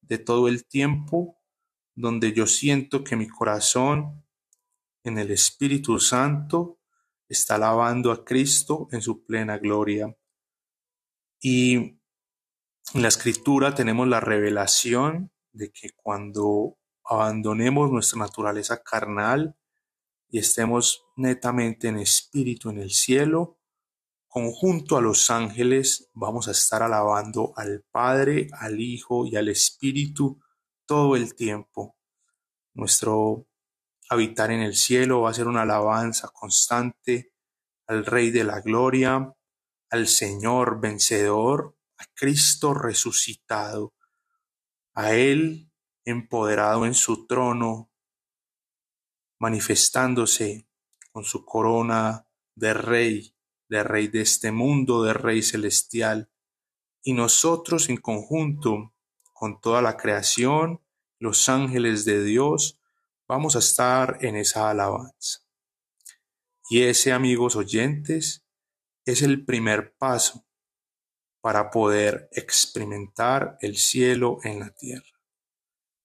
de 0.00 0.18
todo 0.18 0.48
el 0.48 0.66
tiempo, 0.66 1.38
donde 1.94 2.32
yo 2.32 2.48
siento 2.48 3.04
que 3.04 3.14
mi 3.14 3.28
corazón 3.28 4.26
en 5.04 5.18
el 5.18 5.30
Espíritu 5.30 6.00
Santo 6.00 6.80
está 7.28 7.54
alabando 7.54 8.10
a 8.10 8.24
Cristo 8.24 8.88
en 8.90 9.00
su 9.00 9.24
plena 9.24 9.58
gloria. 9.58 10.16
Y 11.40 11.76
en 11.76 13.02
la 13.02 13.08
escritura 13.08 13.76
tenemos 13.76 14.08
la 14.08 14.18
revelación 14.18 15.30
de 15.52 15.70
que 15.70 15.90
cuando 15.94 16.78
abandonemos 17.04 17.92
nuestra 17.92 18.18
naturaleza 18.18 18.82
carnal 18.82 19.56
y 20.36 20.38
estemos 20.38 21.06
netamente 21.16 21.88
en 21.88 21.96
espíritu 21.96 22.68
en 22.68 22.78
el 22.78 22.90
cielo, 22.90 23.58
conjunto 24.28 24.98
a 24.98 25.00
los 25.00 25.30
ángeles 25.30 26.10
vamos 26.12 26.46
a 26.46 26.50
estar 26.50 26.82
alabando 26.82 27.54
al 27.56 27.86
Padre, 27.90 28.48
al 28.52 28.78
Hijo 28.78 29.24
y 29.24 29.36
al 29.36 29.48
Espíritu 29.48 30.38
todo 30.84 31.16
el 31.16 31.34
tiempo. 31.34 31.96
Nuestro 32.74 33.46
habitar 34.10 34.50
en 34.50 34.60
el 34.60 34.76
cielo 34.76 35.22
va 35.22 35.30
a 35.30 35.32
ser 35.32 35.48
una 35.48 35.62
alabanza 35.62 36.28
constante 36.28 37.32
al 37.86 38.04
Rey 38.04 38.30
de 38.30 38.44
la 38.44 38.60
Gloria, 38.60 39.32
al 39.88 40.06
Señor 40.06 40.82
vencedor, 40.82 41.78
a 41.96 42.04
Cristo 42.12 42.74
resucitado, 42.74 43.94
a 44.92 45.14
Él 45.14 45.72
empoderado 46.04 46.84
en 46.84 46.92
su 46.92 47.26
trono 47.26 47.90
manifestándose 49.38 50.68
con 51.12 51.24
su 51.24 51.44
corona 51.44 52.26
de 52.54 52.74
rey, 52.74 53.34
de 53.68 53.82
rey 53.82 54.08
de 54.08 54.22
este 54.22 54.52
mundo, 54.52 55.02
de 55.02 55.12
rey 55.12 55.42
celestial, 55.42 56.30
y 57.02 57.12
nosotros 57.12 57.88
en 57.88 57.98
conjunto 57.98 58.94
con 59.32 59.60
toda 59.60 59.82
la 59.82 59.96
creación, 59.96 60.80
los 61.18 61.48
ángeles 61.48 62.04
de 62.04 62.24
Dios, 62.24 62.80
vamos 63.28 63.56
a 63.56 63.60
estar 63.60 64.18
en 64.22 64.36
esa 64.36 64.70
alabanza. 64.70 65.40
Y 66.68 66.82
ese, 66.82 67.12
amigos 67.12 67.54
oyentes, 67.54 68.44
es 69.04 69.22
el 69.22 69.44
primer 69.44 69.96
paso 69.96 70.46
para 71.40 71.70
poder 71.70 72.28
experimentar 72.32 73.56
el 73.60 73.76
cielo 73.76 74.38
en 74.42 74.60
la 74.60 74.70
tierra. 74.70 75.06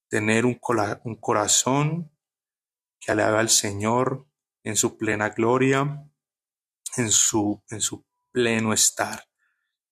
tener 0.07 0.45
un, 0.45 0.59
un 1.05 1.15
corazón 1.15 2.10
que 3.01 3.11
alaba 3.11 3.39
al 3.39 3.49
Señor 3.49 4.27
en 4.63 4.77
su 4.77 4.97
plena 4.97 5.29
gloria, 5.29 6.07
en 6.95 7.11
su, 7.11 7.61
en 7.69 7.81
su 7.81 8.05
pleno 8.31 8.71
estar, 8.71 9.27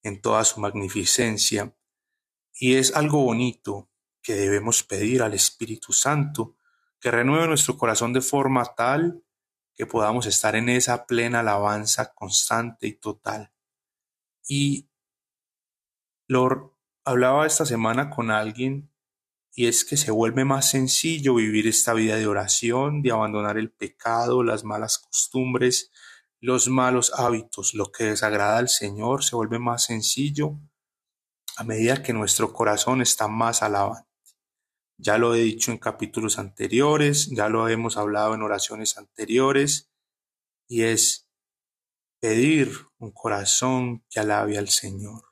en 0.03 0.21
toda 0.21 0.45
su 0.45 0.61
magnificencia. 0.61 1.75
Y 2.53 2.75
es 2.75 2.95
algo 2.95 3.23
bonito 3.23 3.89
que 4.21 4.35
debemos 4.35 4.83
pedir 4.83 5.23
al 5.23 5.33
Espíritu 5.33 5.91
Santo, 5.91 6.55
que 6.99 7.09
renueve 7.09 7.47
nuestro 7.47 7.77
corazón 7.77 8.13
de 8.13 8.21
forma 8.21 8.63
tal 8.75 9.23
que 9.75 9.85
podamos 9.85 10.25
estar 10.25 10.55
en 10.55 10.69
esa 10.69 11.05
plena 11.07 11.39
alabanza 11.39 12.13
constante 12.13 12.85
y 12.87 12.93
total. 12.93 13.53
Y 14.47 14.89
lo 16.27 16.77
hablaba 17.05 17.47
esta 17.47 17.65
semana 17.65 18.09
con 18.09 18.29
alguien 18.29 18.91
y 19.53 19.67
es 19.67 19.83
que 19.83 19.97
se 19.97 20.11
vuelve 20.11 20.45
más 20.45 20.69
sencillo 20.69 21.35
vivir 21.35 21.67
esta 21.67 21.93
vida 21.93 22.15
de 22.15 22.27
oración, 22.27 23.01
de 23.01 23.11
abandonar 23.11 23.57
el 23.57 23.71
pecado, 23.71 24.43
las 24.43 24.63
malas 24.63 24.99
costumbres, 24.99 25.91
los 26.39 26.67
malos 26.69 27.11
hábitos, 27.15 27.73
lo 27.73 27.91
que 27.91 28.05
desagrada 28.05 28.57
al 28.57 28.69
Señor, 28.69 29.23
se 29.23 29.35
vuelve 29.35 29.59
más 29.59 29.85
sencillo 29.85 30.59
a 31.57 31.63
medida 31.63 32.01
que 32.01 32.13
nuestro 32.13 32.53
corazón 32.53 33.01
está 33.01 33.27
más 33.27 33.61
alabante. 33.61 34.07
Ya 34.97 35.17
lo 35.17 35.35
he 35.35 35.39
dicho 35.39 35.71
en 35.71 35.77
capítulos 35.77 36.39
anteriores, 36.39 37.29
ya 37.29 37.49
lo 37.49 37.67
hemos 37.67 37.97
hablado 37.97 38.33
en 38.33 38.43
oraciones 38.43 38.97
anteriores, 38.97 39.89
y 40.69 40.83
es 40.83 41.27
pedir 42.21 42.71
un 42.97 43.11
corazón 43.11 44.05
que 44.09 44.19
alabe 44.19 44.57
al 44.57 44.69
Señor. 44.69 45.23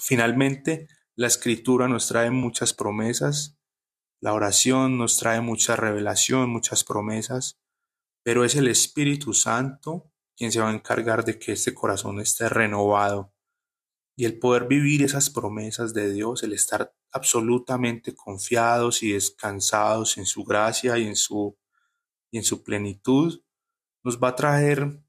Finalmente, 0.00 0.88
la 1.18 1.26
escritura 1.26 1.88
nos 1.88 2.06
trae 2.06 2.30
muchas 2.30 2.72
promesas, 2.72 3.58
la 4.20 4.34
oración 4.34 4.98
nos 4.98 5.18
trae 5.18 5.40
mucha 5.40 5.74
revelación, 5.74 6.48
muchas 6.48 6.84
promesas, 6.84 7.60
pero 8.22 8.44
es 8.44 8.54
el 8.54 8.68
Espíritu 8.68 9.34
Santo 9.34 10.12
quien 10.36 10.52
se 10.52 10.60
va 10.60 10.70
a 10.70 10.72
encargar 10.72 11.24
de 11.24 11.36
que 11.36 11.50
este 11.50 11.74
corazón 11.74 12.20
esté 12.20 12.48
renovado 12.48 13.34
y 14.16 14.26
el 14.26 14.38
poder 14.38 14.68
vivir 14.68 15.02
esas 15.02 15.28
promesas 15.28 15.92
de 15.92 16.12
Dios, 16.12 16.44
el 16.44 16.52
estar 16.52 16.94
absolutamente 17.10 18.14
confiados 18.14 19.02
y 19.02 19.10
descansados 19.10 20.18
en 20.18 20.26
su 20.26 20.44
gracia 20.44 20.98
y 20.98 21.08
en 21.08 21.16
su, 21.16 21.58
y 22.30 22.38
en 22.38 22.44
su 22.44 22.62
plenitud, 22.62 23.42
nos 24.04 24.22
va 24.22 24.28
a 24.28 24.36
traer 24.36 25.02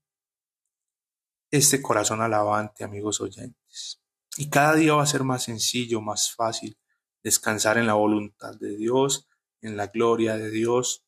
este 1.51 1.83
corazón 1.83 2.19
alabante, 2.19 2.83
amigos 2.83 3.21
oyentes. 3.21 3.58
Y 4.39 4.49
cada 4.49 4.75
día 4.75 4.93
va 4.93 5.03
a 5.03 5.05
ser 5.05 5.25
más 5.25 5.43
sencillo, 5.43 5.99
más 5.99 6.33
fácil 6.33 6.77
descansar 7.21 7.77
en 7.77 7.87
la 7.87 7.95
voluntad 7.95 8.57
de 8.57 8.77
Dios, 8.77 9.27
en 9.59 9.75
la 9.75 9.87
gloria 9.87 10.37
de 10.37 10.49
Dios 10.49 11.05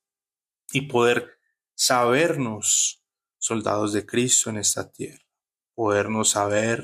y 0.73 0.81
poder 0.81 1.39
sabernos 1.73 3.05
soldados 3.37 3.93
de 3.93 4.05
Cristo 4.05 4.49
en 4.49 4.57
esta 4.57 4.91
tierra, 4.91 5.23
podernos 5.73 6.31
saber 6.31 6.83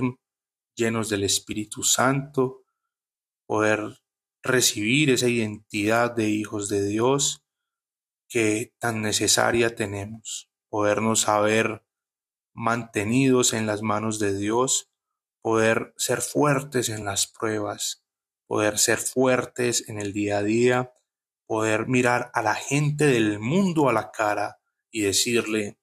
llenos 0.73 1.09
del 1.09 1.25
Espíritu 1.25 1.83
Santo, 1.83 2.63
poder 3.45 3.99
recibir 4.41 5.09
esa 5.09 5.27
identidad 5.27 6.15
de 6.15 6.29
hijos 6.29 6.69
de 6.69 6.87
Dios 6.87 7.43
que 8.29 8.73
tan 8.79 9.01
necesaria 9.01 9.75
tenemos, 9.75 10.49
podernos 10.69 11.19
saber 11.19 11.83
mantenidos 12.53 13.51
en 13.51 13.67
las 13.67 13.81
manos 13.81 14.17
de 14.19 14.37
Dios, 14.37 14.89
poder 15.47 15.93
ser 15.95 16.21
fuertes 16.21 16.89
en 16.89 17.05
las 17.05 17.25
pruebas, 17.25 18.03
poder 18.47 18.77
ser 18.77 18.97
fuertes 18.97 19.87
en 19.87 19.97
el 19.97 20.11
día 20.11 20.39
a 20.39 20.43
día, 20.43 20.93
poder 21.45 21.87
mirar 21.87 22.29
a 22.33 22.41
la 22.41 22.53
gente 22.53 23.05
del 23.05 23.39
mundo 23.39 23.87
a 23.87 23.93
la 23.93 24.11
cara 24.11 24.59
y 24.91 25.03
decirle, 25.03 25.77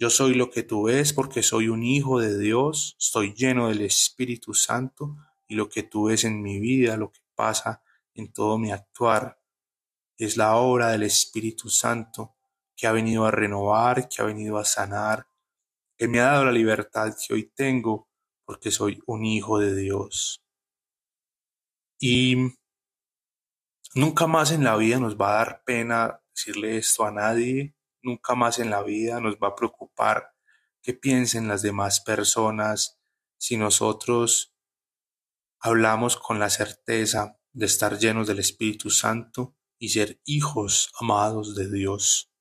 yo 0.00 0.10
soy 0.10 0.34
lo 0.34 0.50
que 0.50 0.64
tú 0.64 0.86
ves 0.86 1.12
porque 1.12 1.44
soy 1.44 1.68
un 1.68 1.84
hijo 1.84 2.18
de 2.18 2.36
Dios, 2.40 2.96
estoy 2.98 3.34
lleno 3.34 3.68
del 3.68 3.82
Espíritu 3.82 4.52
Santo 4.52 5.14
y 5.46 5.54
lo 5.54 5.68
que 5.68 5.84
tú 5.84 6.06
ves 6.06 6.24
en 6.24 6.42
mi 6.42 6.58
vida, 6.58 6.96
lo 6.96 7.12
que 7.12 7.20
pasa 7.36 7.84
en 8.14 8.32
todo 8.32 8.58
mi 8.58 8.72
actuar, 8.72 9.40
es 10.16 10.36
la 10.36 10.56
obra 10.56 10.88
del 10.88 11.04
Espíritu 11.04 11.70
Santo 11.70 12.34
que 12.74 12.88
ha 12.88 12.92
venido 12.92 13.26
a 13.26 13.30
renovar, 13.30 14.08
que 14.08 14.22
ha 14.22 14.24
venido 14.24 14.58
a 14.58 14.64
sanar, 14.64 15.28
que 15.96 16.08
me 16.08 16.18
ha 16.18 16.32
dado 16.32 16.46
la 16.46 16.52
libertad 16.52 17.14
que 17.14 17.32
hoy 17.32 17.44
tengo 17.54 18.07
porque 18.48 18.70
soy 18.70 19.02
un 19.04 19.26
hijo 19.26 19.58
de 19.58 19.76
Dios. 19.76 20.42
Y 22.00 22.54
nunca 23.94 24.26
más 24.26 24.52
en 24.52 24.64
la 24.64 24.74
vida 24.76 24.98
nos 24.98 25.18
va 25.18 25.32
a 25.32 25.44
dar 25.44 25.64
pena 25.64 26.22
decirle 26.34 26.78
esto 26.78 27.04
a 27.04 27.10
nadie, 27.10 27.74
Nunca 28.02 28.34
más 28.34 28.58
en 28.58 28.70
la 28.70 28.82
vida 28.82 29.20
nos 29.20 29.36
va 29.36 29.48
a 29.48 29.54
preocupar 29.54 30.34
qué 30.82 30.94
piensen 30.94 31.48
las 31.48 31.62
demás 31.62 32.00
personas 32.00 32.98
si 33.38 33.56
nosotros 33.56 34.54
hablamos 35.60 36.16
con 36.16 36.38
la 36.38 36.48
certeza 36.48 37.38
de 37.52 37.66
estar 37.66 37.98
llenos 37.98 38.28
del 38.28 38.38
Espíritu 38.38 38.90
Santo 38.90 39.56
y 39.78 39.90
ser 39.90 40.20
hijos 40.24 40.90
amados 40.98 41.54
de 41.54 41.70
Dios. 41.70 42.32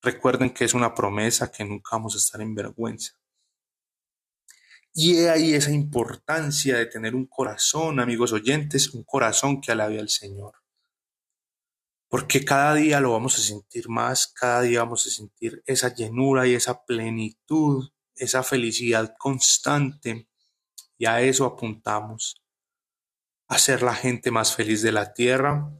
Recuerden 0.00 0.54
que 0.54 0.64
es 0.64 0.72
una 0.72 0.94
promesa 0.94 1.50
que 1.50 1.64
nunca 1.64 1.96
vamos 1.96 2.14
a 2.14 2.18
estar 2.18 2.40
en 2.40 2.54
vergüenza. 2.54 3.21
Y 4.94 5.16
he 5.16 5.30
ahí 5.30 5.54
esa 5.54 5.70
importancia 5.72 6.76
de 6.76 6.86
tener 6.86 7.14
un 7.14 7.26
corazón, 7.26 8.00
amigos 8.00 8.32
oyentes, 8.32 8.92
un 8.94 9.04
corazón 9.04 9.60
que 9.60 9.72
alabe 9.72 9.98
al 9.98 10.08
Señor 10.08 10.62
porque 12.12 12.44
cada 12.44 12.74
día 12.74 13.00
lo 13.00 13.12
vamos 13.12 13.38
a 13.38 13.40
sentir 13.40 13.88
más, 13.88 14.26
cada 14.26 14.60
día 14.60 14.80
vamos 14.80 15.06
a 15.06 15.10
sentir 15.10 15.62
esa 15.64 15.94
llenura 15.94 16.46
y 16.46 16.52
esa 16.52 16.84
plenitud, 16.84 17.88
esa 18.14 18.42
felicidad 18.42 19.14
constante, 19.18 20.28
y 20.98 21.06
a 21.06 21.22
eso 21.22 21.46
apuntamos, 21.46 22.44
a 23.48 23.58
ser 23.58 23.82
la 23.82 23.94
gente 23.94 24.30
más 24.30 24.54
feliz 24.54 24.82
de 24.82 24.92
la 24.92 25.14
tierra. 25.14 25.72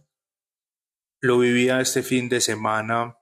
Lo 1.21 1.39
vivía 1.39 1.83
este 1.83 2.03
fin 2.03 2.31
de 2.31 2.41
semana 2.41 3.19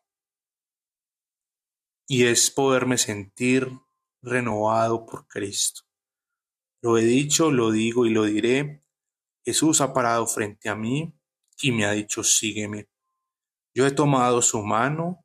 y 2.06 2.26
es 2.26 2.48
poderme 2.52 2.96
sentir 2.96 3.72
renovado 4.22 5.06
por 5.06 5.26
Cristo. 5.26 5.82
Lo 6.82 6.96
he 6.98 7.02
dicho, 7.02 7.50
lo 7.50 7.70
digo 7.70 8.06
y 8.06 8.10
lo 8.10 8.24
diré. 8.24 8.80
Jesús 9.44 9.80
ha 9.80 9.92
parado 9.92 10.26
frente 10.26 10.68
a 10.68 10.74
mí 10.74 11.12
y 11.62 11.72
me 11.72 11.84
ha 11.84 11.92
dicho, 11.92 12.24
sígueme. 12.24 12.88
Yo 13.74 13.86
he 13.86 13.90
tomado 13.90 14.42
su 14.42 14.62
mano 14.62 15.24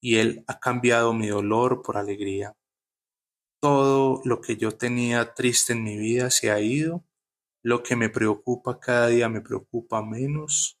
y 0.00 0.16
Él 0.16 0.44
ha 0.46 0.58
cambiado 0.58 1.12
mi 1.12 1.28
dolor 1.28 1.82
por 1.82 1.96
alegría. 1.96 2.56
Todo 3.60 4.20
lo 4.24 4.40
que 4.40 4.56
yo 4.56 4.72
tenía 4.72 5.34
triste 5.34 5.72
en 5.72 5.84
mi 5.84 5.96
vida 5.96 6.30
se 6.30 6.50
ha 6.50 6.60
ido. 6.60 7.04
Lo 7.62 7.82
que 7.82 7.94
me 7.94 8.08
preocupa 8.08 8.80
cada 8.80 9.08
día 9.08 9.28
me 9.28 9.40
preocupa 9.40 10.02
menos. 10.02 10.80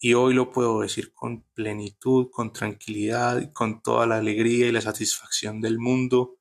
Y 0.00 0.14
hoy 0.14 0.32
lo 0.32 0.50
puedo 0.52 0.80
decir 0.80 1.12
con 1.12 1.42
plenitud, 1.54 2.30
con 2.30 2.52
tranquilidad 2.52 3.52
con 3.52 3.82
toda 3.82 4.06
la 4.06 4.18
alegría 4.18 4.68
y 4.68 4.72
la 4.72 4.80
satisfacción 4.80 5.60
del 5.60 5.78
mundo. 5.78 6.37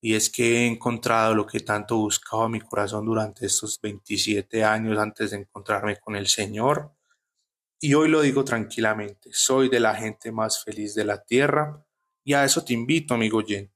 Y 0.00 0.14
es 0.14 0.30
que 0.30 0.58
he 0.58 0.66
encontrado 0.66 1.34
lo 1.34 1.46
que 1.46 1.60
tanto 1.60 1.96
buscaba 1.96 2.48
mi 2.48 2.60
corazón 2.60 3.06
durante 3.06 3.46
estos 3.46 3.80
27 3.80 4.64
años 4.64 4.98
antes 4.98 5.30
de 5.30 5.38
encontrarme 5.38 5.96
con 5.96 6.16
el 6.16 6.26
Señor. 6.26 6.92
Y 7.80 7.94
hoy 7.94 8.08
lo 8.08 8.20
digo 8.20 8.44
tranquilamente, 8.44 9.30
soy 9.32 9.68
de 9.68 9.80
la 9.80 9.94
gente 9.94 10.32
más 10.32 10.62
feliz 10.62 10.94
de 10.94 11.04
la 11.04 11.22
tierra 11.22 11.84
y 12.24 12.34
a 12.34 12.44
eso 12.44 12.64
te 12.64 12.72
invito, 12.72 13.14
amigo 13.14 13.38
oyente. 13.38 13.74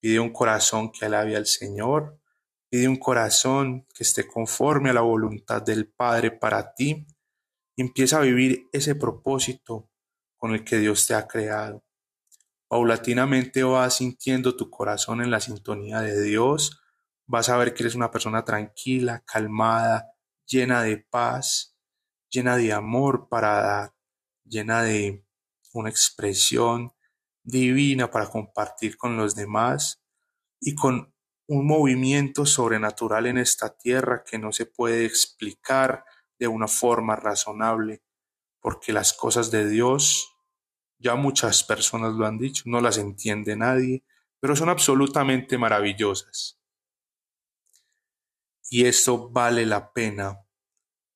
Pide 0.00 0.20
un 0.20 0.32
corazón 0.32 0.92
que 0.92 1.06
alabe 1.06 1.36
al 1.36 1.46
Señor, 1.46 2.18
pide 2.68 2.88
un 2.88 2.96
corazón 2.96 3.86
que 3.94 4.04
esté 4.04 4.26
conforme 4.26 4.90
a 4.90 4.94
la 4.94 5.00
voluntad 5.00 5.62
del 5.62 5.88
Padre 5.88 6.30
para 6.30 6.74
ti 6.74 7.06
empieza 7.76 8.18
a 8.18 8.22
vivir 8.22 8.68
ese 8.72 8.94
propósito 8.94 9.90
con 10.36 10.52
el 10.52 10.64
que 10.64 10.78
Dios 10.78 11.06
te 11.06 11.14
ha 11.14 11.26
creado. 11.26 11.83
Paulatinamente 12.68 13.62
vas 13.62 13.96
sintiendo 13.96 14.56
tu 14.56 14.70
corazón 14.70 15.22
en 15.22 15.30
la 15.30 15.40
sintonía 15.40 16.00
de 16.00 16.22
Dios, 16.22 16.80
vas 17.26 17.48
a 17.48 17.56
ver 17.56 17.74
que 17.74 17.82
eres 17.84 17.94
una 17.94 18.10
persona 18.10 18.44
tranquila, 18.44 19.22
calmada, 19.26 20.14
llena 20.46 20.82
de 20.82 20.98
paz, 20.98 21.76
llena 22.30 22.56
de 22.56 22.72
amor 22.72 23.28
para 23.28 23.60
dar, 23.60 23.94
llena 24.44 24.82
de 24.82 25.24
una 25.72 25.90
expresión 25.90 26.92
divina 27.42 28.10
para 28.10 28.28
compartir 28.28 28.96
con 28.96 29.16
los 29.16 29.34
demás 29.34 30.02
y 30.60 30.74
con 30.74 31.14
un 31.46 31.66
movimiento 31.66 32.46
sobrenatural 32.46 33.26
en 33.26 33.38
esta 33.38 33.76
tierra 33.76 34.24
que 34.24 34.38
no 34.38 34.52
se 34.52 34.66
puede 34.66 35.04
explicar 35.04 36.04
de 36.38 36.48
una 36.48 36.68
forma 36.68 37.16
razonable, 37.16 38.02
porque 38.60 38.92
las 38.92 39.12
cosas 39.12 39.50
de 39.50 39.68
Dios, 39.68 40.33
ya 41.04 41.14
muchas 41.16 41.62
personas 41.62 42.14
lo 42.14 42.24
han 42.26 42.38
dicho, 42.38 42.62
no 42.64 42.80
las 42.80 42.96
entiende 42.96 43.54
nadie, 43.54 44.02
pero 44.40 44.56
son 44.56 44.70
absolutamente 44.70 45.58
maravillosas. 45.58 46.58
Y 48.70 48.86
esto 48.86 49.28
vale 49.28 49.66
la 49.66 49.92
pena 49.92 50.40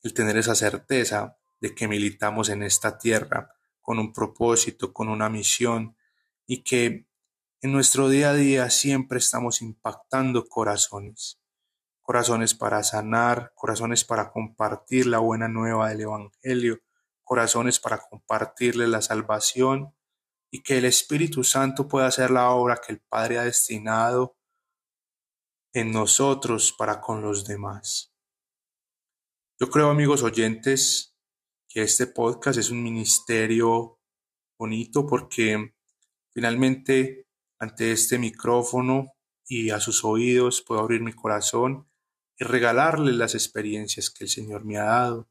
el 0.02 0.12
tener 0.12 0.36
esa 0.36 0.54
certeza 0.54 1.38
de 1.58 1.74
que 1.74 1.88
militamos 1.88 2.50
en 2.50 2.62
esta 2.62 2.98
tierra 2.98 3.50
con 3.80 3.98
un 3.98 4.12
propósito, 4.12 4.92
con 4.92 5.08
una 5.08 5.30
misión 5.30 5.96
y 6.46 6.62
que 6.62 7.06
en 7.62 7.72
nuestro 7.72 8.10
día 8.10 8.30
a 8.30 8.34
día 8.34 8.68
siempre 8.68 9.18
estamos 9.18 9.62
impactando 9.62 10.46
corazones, 10.46 11.40
corazones 12.02 12.54
para 12.54 12.82
sanar, 12.82 13.52
corazones 13.54 14.04
para 14.04 14.30
compartir 14.30 15.06
la 15.06 15.18
buena 15.18 15.48
nueva 15.48 15.88
del 15.88 16.02
Evangelio, 16.02 16.80
corazones 17.28 17.78
para 17.78 17.98
compartirle 17.98 18.88
la 18.88 19.02
salvación 19.02 19.94
y 20.50 20.62
que 20.62 20.78
el 20.78 20.86
Espíritu 20.86 21.44
Santo 21.44 21.86
pueda 21.86 22.06
hacer 22.06 22.30
la 22.30 22.50
obra 22.50 22.80
que 22.84 22.94
el 22.94 23.00
Padre 23.00 23.38
ha 23.38 23.44
destinado 23.44 24.38
en 25.74 25.92
nosotros 25.92 26.72
para 26.72 27.02
con 27.02 27.20
los 27.20 27.44
demás. 27.46 28.14
Yo 29.60 29.68
creo, 29.68 29.90
amigos 29.90 30.22
oyentes, 30.22 31.14
que 31.68 31.82
este 31.82 32.06
podcast 32.06 32.58
es 32.58 32.70
un 32.70 32.82
ministerio 32.82 34.00
bonito 34.58 35.06
porque 35.06 35.74
finalmente 36.32 37.26
ante 37.58 37.92
este 37.92 38.18
micrófono 38.18 39.12
y 39.46 39.68
a 39.68 39.80
sus 39.80 40.02
oídos 40.02 40.62
puedo 40.62 40.80
abrir 40.80 41.02
mi 41.02 41.12
corazón 41.12 41.86
y 42.38 42.44
regalarle 42.44 43.12
las 43.12 43.34
experiencias 43.34 44.08
que 44.08 44.24
el 44.24 44.30
Señor 44.30 44.64
me 44.64 44.78
ha 44.78 44.84
dado, 44.84 45.28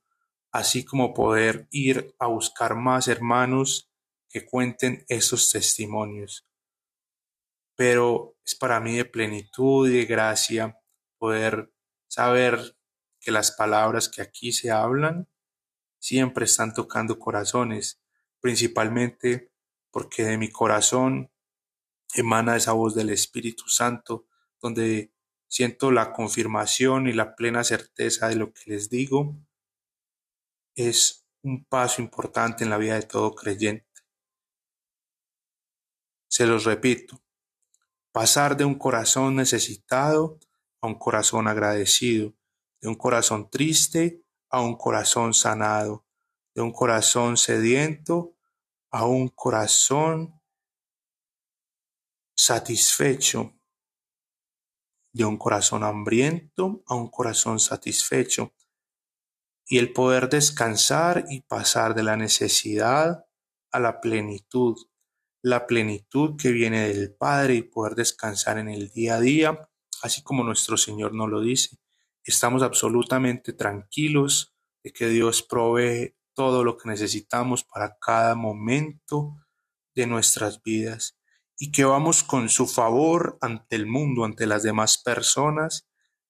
así 0.57 0.83
como 0.83 1.13
poder 1.13 1.67
ir 1.69 2.15
a 2.17 2.25
buscar 2.25 2.73
más 2.73 3.07
hermanos 3.07 3.91
que 4.27 4.43
cuenten 4.43 5.05
esos 5.07 5.51
testimonios. 5.51 6.47
Pero 7.75 8.35
es 8.43 8.55
para 8.55 8.79
mí 8.79 8.97
de 8.97 9.05
plenitud 9.05 9.87
y 9.87 9.99
de 9.99 10.05
gracia 10.05 10.79
poder 11.19 11.71
saber 12.07 12.75
que 13.19 13.29
las 13.29 13.51
palabras 13.51 14.09
que 14.09 14.23
aquí 14.23 14.51
se 14.51 14.71
hablan 14.71 15.29
siempre 15.99 16.45
están 16.45 16.73
tocando 16.73 17.19
corazones, 17.19 18.01
principalmente 18.39 19.51
porque 19.91 20.23
de 20.23 20.39
mi 20.39 20.49
corazón 20.49 21.31
emana 22.15 22.55
esa 22.55 22.71
voz 22.71 22.95
del 22.95 23.11
Espíritu 23.11 23.69
Santo, 23.69 24.25
donde 24.59 25.13
siento 25.47 25.91
la 25.91 26.13
confirmación 26.13 27.07
y 27.07 27.13
la 27.13 27.35
plena 27.35 27.63
certeza 27.63 28.27
de 28.27 28.37
lo 28.37 28.53
que 28.53 28.71
les 28.71 28.89
digo. 28.89 29.37
Es 30.77 31.27
un 31.41 31.65
paso 31.65 32.03
importante 32.03 32.63
en 32.63 32.69
la 32.69 32.77
vida 32.77 32.93
de 32.93 33.01
todo 33.01 33.33
creyente. 33.33 33.87
Se 36.29 36.45
los 36.45 36.65
repito, 36.65 37.19
pasar 38.11 38.55
de 38.55 38.63
un 38.63 38.75
corazón 38.75 39.35
necesitado 39.35 40.39
a 40.79 40.85
un 40.85 40.99
corazón 40.99 41.47
agradecido, 41.47 42.35
de 42.79 42.89
un 42.89 42.93
corazón 42.93 43.49
triste 43.49 44.23
a 44.51 44.61
un 44.61 44.77
corazón 44.77 45.33
sanado, 45.33 46.05
de 46.53 46.61
un 46.61 46.71
corazón 46.71 47.37
sediento 47.37 48.35
a 48.91 49.07
un 49.07 49.29
corazón 49.29 50.39
satisfecho, 52.35 53.59
de 55.11 55.25
un 55.25 55.37
corazón 55.37 55.83
hambriento 55.83 56.83
a 56.85 56.93
un 56.93 57.09
corazón 57.09 57.59
satisfecho, 57.59 58.53
y 59.67 59.77
el 59.79 59.91
poder 59.91 60.29
descansar 60.29 61.25
y 61.29 61.41
pasar 61.41 61.93
de 61.93 62.03
la 62.03 62.15
necesidad 62.15 63.25
a 63.71 63.79
la 63.79 63.99
plenitud, 63.99 64.77
la 65.43 65.67
plenitud 65.67 66.37
que 66.37 66.51
viene 66.51 66.87
del 66.87 67.13
Padre 67.13 67.55
y 67.55 67.61
poder 67.63 67.95
descansar 67.95 68.57
en 68.57 68.69
el 68.69 68.89
día 68.89 69.15
a 69.15 69.19
día, 69.19 69.69
así 70.01 70.23
como 70.23 70.43
nuestro 70.43 70.77
Señor 70.77 71.13
nos 71.13 71.29
lo 71.29 71.41
dice. 71.41 71.77
Estamos 72.23 72.63
absolutamente 72.63 73.53
tranquilos 73.53 74.55
de 74.83 74.91
que 74.91 75.09
Dios 75.09 75.43
provee 75.43 76.15
todo 76.33 76.63
lo 76.63 76.77
que 76.77 76.89
necesitamos 76.89 77.63
para 77.63 77.97
cada 77.99 78.35
momento 78.35 79.35
de 79.95 80.07
nuestras 80.07 80.61
vidas 80.61 81.17
y 81.57 81.71
que 81.71 81.83
vamos 81.83 82.23
con 82.23 82.49
su 82.49 82.67
favor 82.67 83.37
ante 83.41 83.75
el 83.75 83.87
mundo, 83.87 84.23
ante 84.23 84.45
las 84.45 84.63
demás 84.63 84.97
personas, 84.99 85.86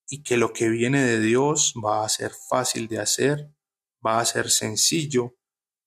y 0.10 0.24
que 0.24 0.38
lo 0.38 0.54
que 0.54 0.70
viene 0.70 1.04
de 1.04 1.20
Dios 1.20 1.74
va 1.84 2.06
a 2.06 2.10
ser 2.10 2.32
fácil 2.32 2.88
de 2.88 3.00
hacer, 3.00 3.52
va 4.06 4.20
a 4.20 4.26
ser 4.26 4.50
sencillo, 4.50 5.36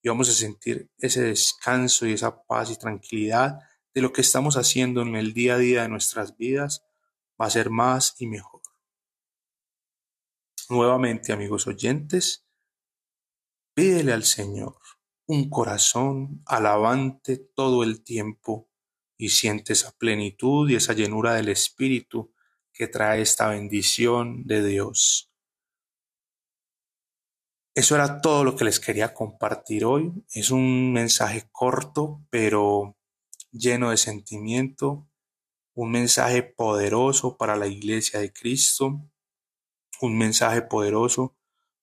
y 0.02 0.08
vamos 0.08 0.28
a 0.28 0.32
sentir 0.32 0.90
ese 0.98 1.22
descanso 1.22 2.06
y 2.06 2.12
esa 2.12 2.42
paz 2.44 2.70
y 2.70 2.76
tranquilidad 2.76 3.58
de 3.92 4.00
lo 4.00 4.12
que 4.12 4.20
estamos 4.20 4.56
haciendo 4.56 5.02
en 5.02 5.16
el 5.16 5.34
día 5.34 5.54
a 5.54 5.58
día 5.58 5.82
de 5.82 5.88
nuestras 5.88 6.36
vidas, 6.36 6.84
va 7.40 7.46
a 7.46 7.50
ser 7.50 7.70
más 7.70 8.14
y 8.18 8.26
mejor. 8.26 8.62
Nuevamente, 10.68 11.32
amigos 11.32 11.66
oyentes, 11.66 12.46
pídele 13.74 14.12
al 14.12 14.24
Señor 14.24 14.76
un 15.26 15.48
corazón 15.48 16.42
alabante 16.46 17.36
todo 17.36 17.82
el 17.82 18.02
tiempo 18.02 18.68
y 19.16 19.28
siente 19.30 19.74
esa 19.74 19.92
plenitud 19.92 20.68
y 20.70 20.76
esa 20.76 20.92
llenura 20.92 21.34
del 21.34 21.48
Espíritu 21.48 22.32
que 22.80 22.88
trae 22.88 23.20
esta 23.20 23.48
bendición 23.48 24.42
de 24.46 24.64
Dios. 24.64 25.30
Eso 27.74 27.94
era 27.94 28.22
todo 28.22 28.42
lo 28.42 28.56
que 28.56 28.64
les 28.64 28.80
quería 28.80 29.12
compartir 29.12 29.84
hoy. 29.84 30.10
Es 30.32 30.50
un 30.50 30.90
mensaje 30.90 31.46
corto, 31.52 32.22
pero 32.30 32.96
lleno 33.52 33.90
de 33.90 33.98
sentimiento, 33.98 35.06
un 35.74 35.90
mensaje 35.90 36.42
poderoso 36.42 37.36
para 37.36 37.54
la 37.54 37.66
iglesia 37.66 38.18
de 38.18 38.32
Cristo, 38.32 38.98
un 40.00 40.16
mensaje 40.16 40.62
poderoso 40.62 41.36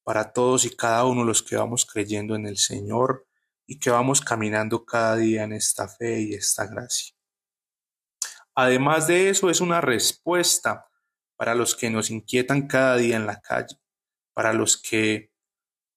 para 0.03 0.33
todos 0.33 0.65
y 0.65 0.75
cada 0.75 1.05
uno 1.05 1.23
los 1.23 1.43
que 1.43 1.57
vamos 1.57 1.85
creyendo 1.85 2.33
en 2.33 2.47
el 2.47 2.57
Señor 2.57 3.27
y 3.67 3.77
que 3.77 3.91
vamos 3.91 4.19
caminando 4.21 4.83
cada 4.83 5.15
día 5.15 5.43
en 5.43 5.53
esta 5.53 5.87
fe 5.87 6.21
y 6.21 6.33
esta 6.33 6.65
gracia. 6.65 7.15
Además 8.55 9.05
de 9.05 9.29
eso, 9.29 9.51
es 9.51 9.61
una 9.61 9.79
respuesta 9.79 10.86
para 11.37 11.55
los 11.55 11.75
que 11.75 11.89
nos 11.89 12.09
inquietan 12.09 12.67
cada 12.67 12.97
día 12.97 13.15
en 13.15 13.27
la 13.27 13.39
calle, 13.39 13.77
para 14.33 14.53
los 14.53 14.75
que 14.75 15.31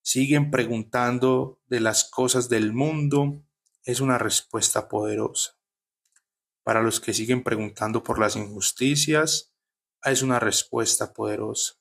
siguen 0.02 0.50
preguntando 0.50 1.60
de 1.66 1.80
las 1.80 2.04
cosas 2.04 2.48
del 2.48 2.72
mundo, 2.72 3.42
es 3.84 4.00
una 4.00 4.18
respuesta 4.18 4.88
poderosa. 4.88 5.58
Para 6.62 6.82
los 6.82 7.00
que 7.00 7.14
siguen 7.14 7.42
preguntando 7.42 8.02
por 8.02 8.18
las 8.18 8.36
injusticias, 8.36 9.52
es 10.04 10.22
una 10.22 10.38
respuesta 10.38 11.12
poderosa. 11.12 11.74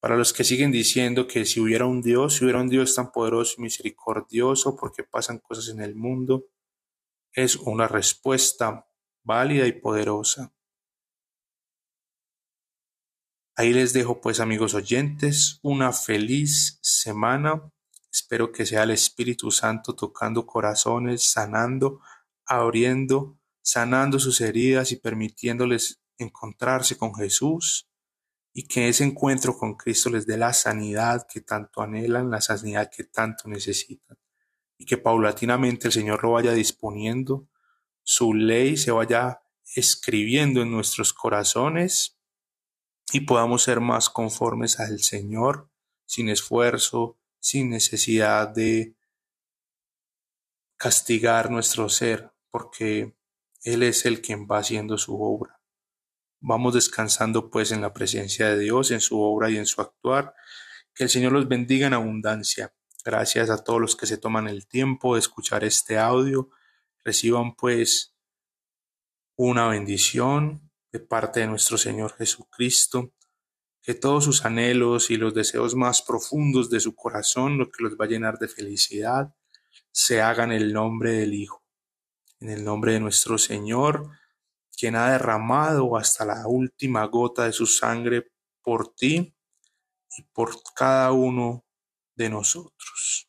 Para 0.00 0.16
los 0.16 0.32
que 0.32 0.44
siguen 0.44 0.70
diciendo 0.70 1.26
que 1.26 1.44
si 1.44 1.60
hubiera 1.60 1.86
un 1.86 2.02
Dios, 2.02 2.34
si 2.34 2.44
hubiera 2.44 2.60
un 2.60 2.68
Dios 2.68 2.94
tan 2.94 3.10
poderoso 3.10 3.54
y 3.58 3.62
misericordioso, 3.62 4.76
porque 4.76 5.02
pasan 5.02 5.38
cosas 5.38 5.68
en 5.68 5.80
el 5.80 5.94
mundo, 5.94 6.46
es 7.32 7.56
una 7.56 7.88
respuesta 7.88 8.88
válida 9.22 9.66
y 9.66 9.72
poderosa. 9.72 10.54
Ahí 13.58 13.72
les 13.72 13.92
dejo 13.92 14.20
pues 14.20 14.38
amigos 14.38 14.74
oyentes 14.74 15.58
una 15.62 15.92
feliz 15.92 16.78
semana. 16.80 17.72
Espero 18.08 18.52
que 18.52 18.64
sea 18.64 18.84
el 18.84 18.92
Espíritu 18.92 19.50
Santo 19.50 19.96
tocando 19.96 20.46
corazones, 20.46 21.24
sanando, 21.24 22.00
abriendo, 22.46 23.36
sanando 23.60 24.20
sus 24.20 24.40
heridas 24.40 24.92
y 24.92 24.96
permitiéndoles 24.96 26.00
encontrarse 26.18 26.96
con 26.96 27.12
Jesús 27.16 27.90
y 28.52 28.68
que 28.68 28.88
ese 28.88 29.02
encuentro 29.02 29.58
con 29.58 29.74
Cristo 29.74 30.08
les 30.08 30.24
dé 30.24 30.36
la 30.36 30.52
sanidad 30.52 31.26
que 31.28 31.40
tanto 31.40 31.82
anhelan, 31.82 32.30
la 32.30 32.40
sanidad 32.40 32.88
que 32.96 33.02
tanto 33.02 33.48
necesitan 33.48 34.16
y 34.78 34.84
que 34.84 34.98
paulatinamente 34.98 35.88
el 35.88 35.92
Señor 35.92 36.22
lo 36.22 36.30
vaya 36.30 36.52
disponiendo 36.52 37.48
su 38.04 38.34
ley 38.34 38.76
se 38.76 38.92
vaya 38.92 39.42
escribiendo 39.74 40.62
en 40.62 40.70
nuestros 40.70 41.12
corazones 41.12 42.17
y 43.12 43.20
podamos 43.20 43.62
ser 43.62 43.80
más 43.80 44.10
conformes 44.10 44.80
al 44.80 45.00
Señor 45.00 45.70
sin 46.06 46.28
esfuerzo, 46.28 47.18
sin 47.40 47.70
necesidad 47.70 48.48
de 48.48 48.94
castigar 50.76 51.50
nuestro 51.50 51.88
ser, 51.88 52.32
porque 52.50 53.16
Él 53.62 53.82
es 53.82 54.06
el 54.06 54.20
quien 54.20 54.46
va 54.46 54.58
haciendo 54.58 54.98
su 54.98 55.20
obra. 55.20 55.60
Vamos 56.40 56.74
descansando 56.74 57.50
pues 57.50 57.72
en 57.72 57.80
la 57.80 57.92
presencia 57.92 58.48
de 58.48 58.58
Dios, 58.58 58.90
en 58.90 59.00
su 59.00 59.20
obra 59.20 59.50
y 59.50 59.56
en 59.56 59.66
su 59.66 59.80
actuar. 59.80 60.34
Que 60.94 61.04
el 61.04 61.10
Señor 61.10 61.32
los 61.32 61.48
bendiga 61.48 61.86
en 61.86 61.94
abundancia. 61.94 62.72
Gracias 63.04 63.50
a 63.50 63.62
todos 63.64 63.80
los 63.80 63.96
que 63.96 64.06
se 64.06 64.18
toman 64.18 64.48
el 64.48 64.66
tiempo 64.66 65.14
de 65.14 65.20
escuchar 65.20 65.64
este 65.64 65.98
audio 65.98 66.50
reciban 67.04 67.54
pues 67.54 68.14
una 69.36 69.68
bendición 69.68 70.67
de 70.92 71.00
parte 71.00 71.40
de 71.40 71.46
nuestro 71.46 71.78
Señor 71.78 72.14
Jesucristo, 72.16 73.12
que 73.82 73.94
todos 73.94 74.24
sus 74.24 74.44
anhelos 74.44 75.10
y 75.10 75.16
los 75.16 75.34
deseos 75.34 75.74
más 75.74 76.02
profundos 76.02 76.70
de 76.70 76.80
su 76.80 76.94
corazón, 76.94 77.58
lo 77.58 77.70
que 77.70 77.82
los 77.82 77.94
va 77.94 78.04
a 78.04 78.08
llenar 78.08 78.38
de 78.38 78.48
felicidad, 78.48 79.34
se 79.90 80.20
hagan 80.20 80.52
en 80.52 80.62
el 80.62 80.72
nombre 80.72 81.12
del 81.12 81.34
Hijo, 81.34 81.64
en 82.40 82.50
el 82.50 82.64
nombre 82.64 82.92
de 82.92 83.00
nuestro 83.00 83.38
Señor, 83.38 84.10
quien 84.76 84.94
ha 84.94 85.10
derramado 85.10 85.96
hasta 85.96 86.24
la 86.24 86.46
última 86.46 87.04
gota 87.06 87.44
de 87.44 87.52
su 87.52 87.66
sangre 87.66 88.30
por 88.62 88.94
ti 88.94 89.34
y 90.16 90.22
por 90.32 90.52
cada 90.74 91.12
uno 91.12 91.64
de 92.14 92.28
nosotros. 92.28 93.28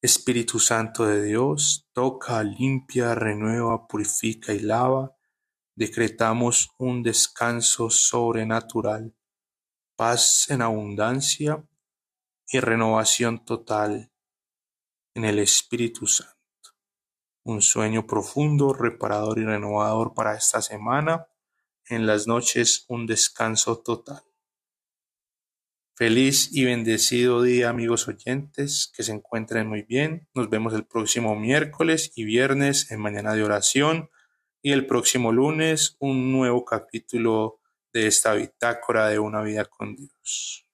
Espíritu 0.00 0.60
Santo 0.60 1.06
de 1.06 1.24
Dios, 1.24 1.88
toca, 1.92 2.42
limpia, 2.44 3.16
renueva, 3.16 3.88
purifica 3.88 4.52
y 4.52 4.60
lava. 4.60 5.17
Decretamos 5.78 6.74
un 6.78 7.04
descanso 7.04 7.88
sobrenatural, 7.88 9.14
paz 9.94 10.50
en 10.50 10.60
abundancia 10.60 11.64
y 12.48 12.58
renovación 12.58 13.44
total 13.44 14.10
en 15.14 15.24
el 15.24 15.38
Espíritu 15.38 16.08
Santo. 16.08 16.34
Un 17.44 17.62
sueño 17.62 18.08
profundo, 18.08 18.72
reparador 18.72 19.38
y 19.38 19.44
renovador 19.44 20.14
para 20.14 20.34
esta 20.34 20.62
semana. 20.62 21.28
En 21.88 22.08
las 22.08 22.26
noches 22.26 22.84
un 22.88 23.06
descanso 23.06 23.78
total. 23.78 24.24
Feliz 25.94 26.48
y 26.50 26.64
bendecido 26.64 27.40
día 27.40 27.68
amigos 27.68 28.08
oyentes, 28.08 28.90
que 28.92 29.04
se 29.04 29.12
encuentren 29.12 29.68
muy 29.68 29.82
bien. 29.82 30.26
Nos 30.34 30.50
vemos 30.50 30.74
el 30.74 30.84
próximo 30.84 31.36
miércoles 31.36 32.10
y 32.16 32.24
viernes 32.24 32.90
en 32.90 32.98
Mañana 32.98 33.34
de 33.34 33.44
Oración 33.44 34.10
y 34.62 34.72
el 34.72 34.86
próximo 34.86 35.32
lunes 35.32 35.96
un 36.00 36.32
nuevo 36.32 36.64
capítulo 36.64 37.60
de 37.92 38.06
esta 38.06 38.34
bitácora 38.34 39.08
de 39.08 39.18
una 39.18 39.42
vida 39.42 39.64
con 39.64 39.96
Dios. 39.96 40.67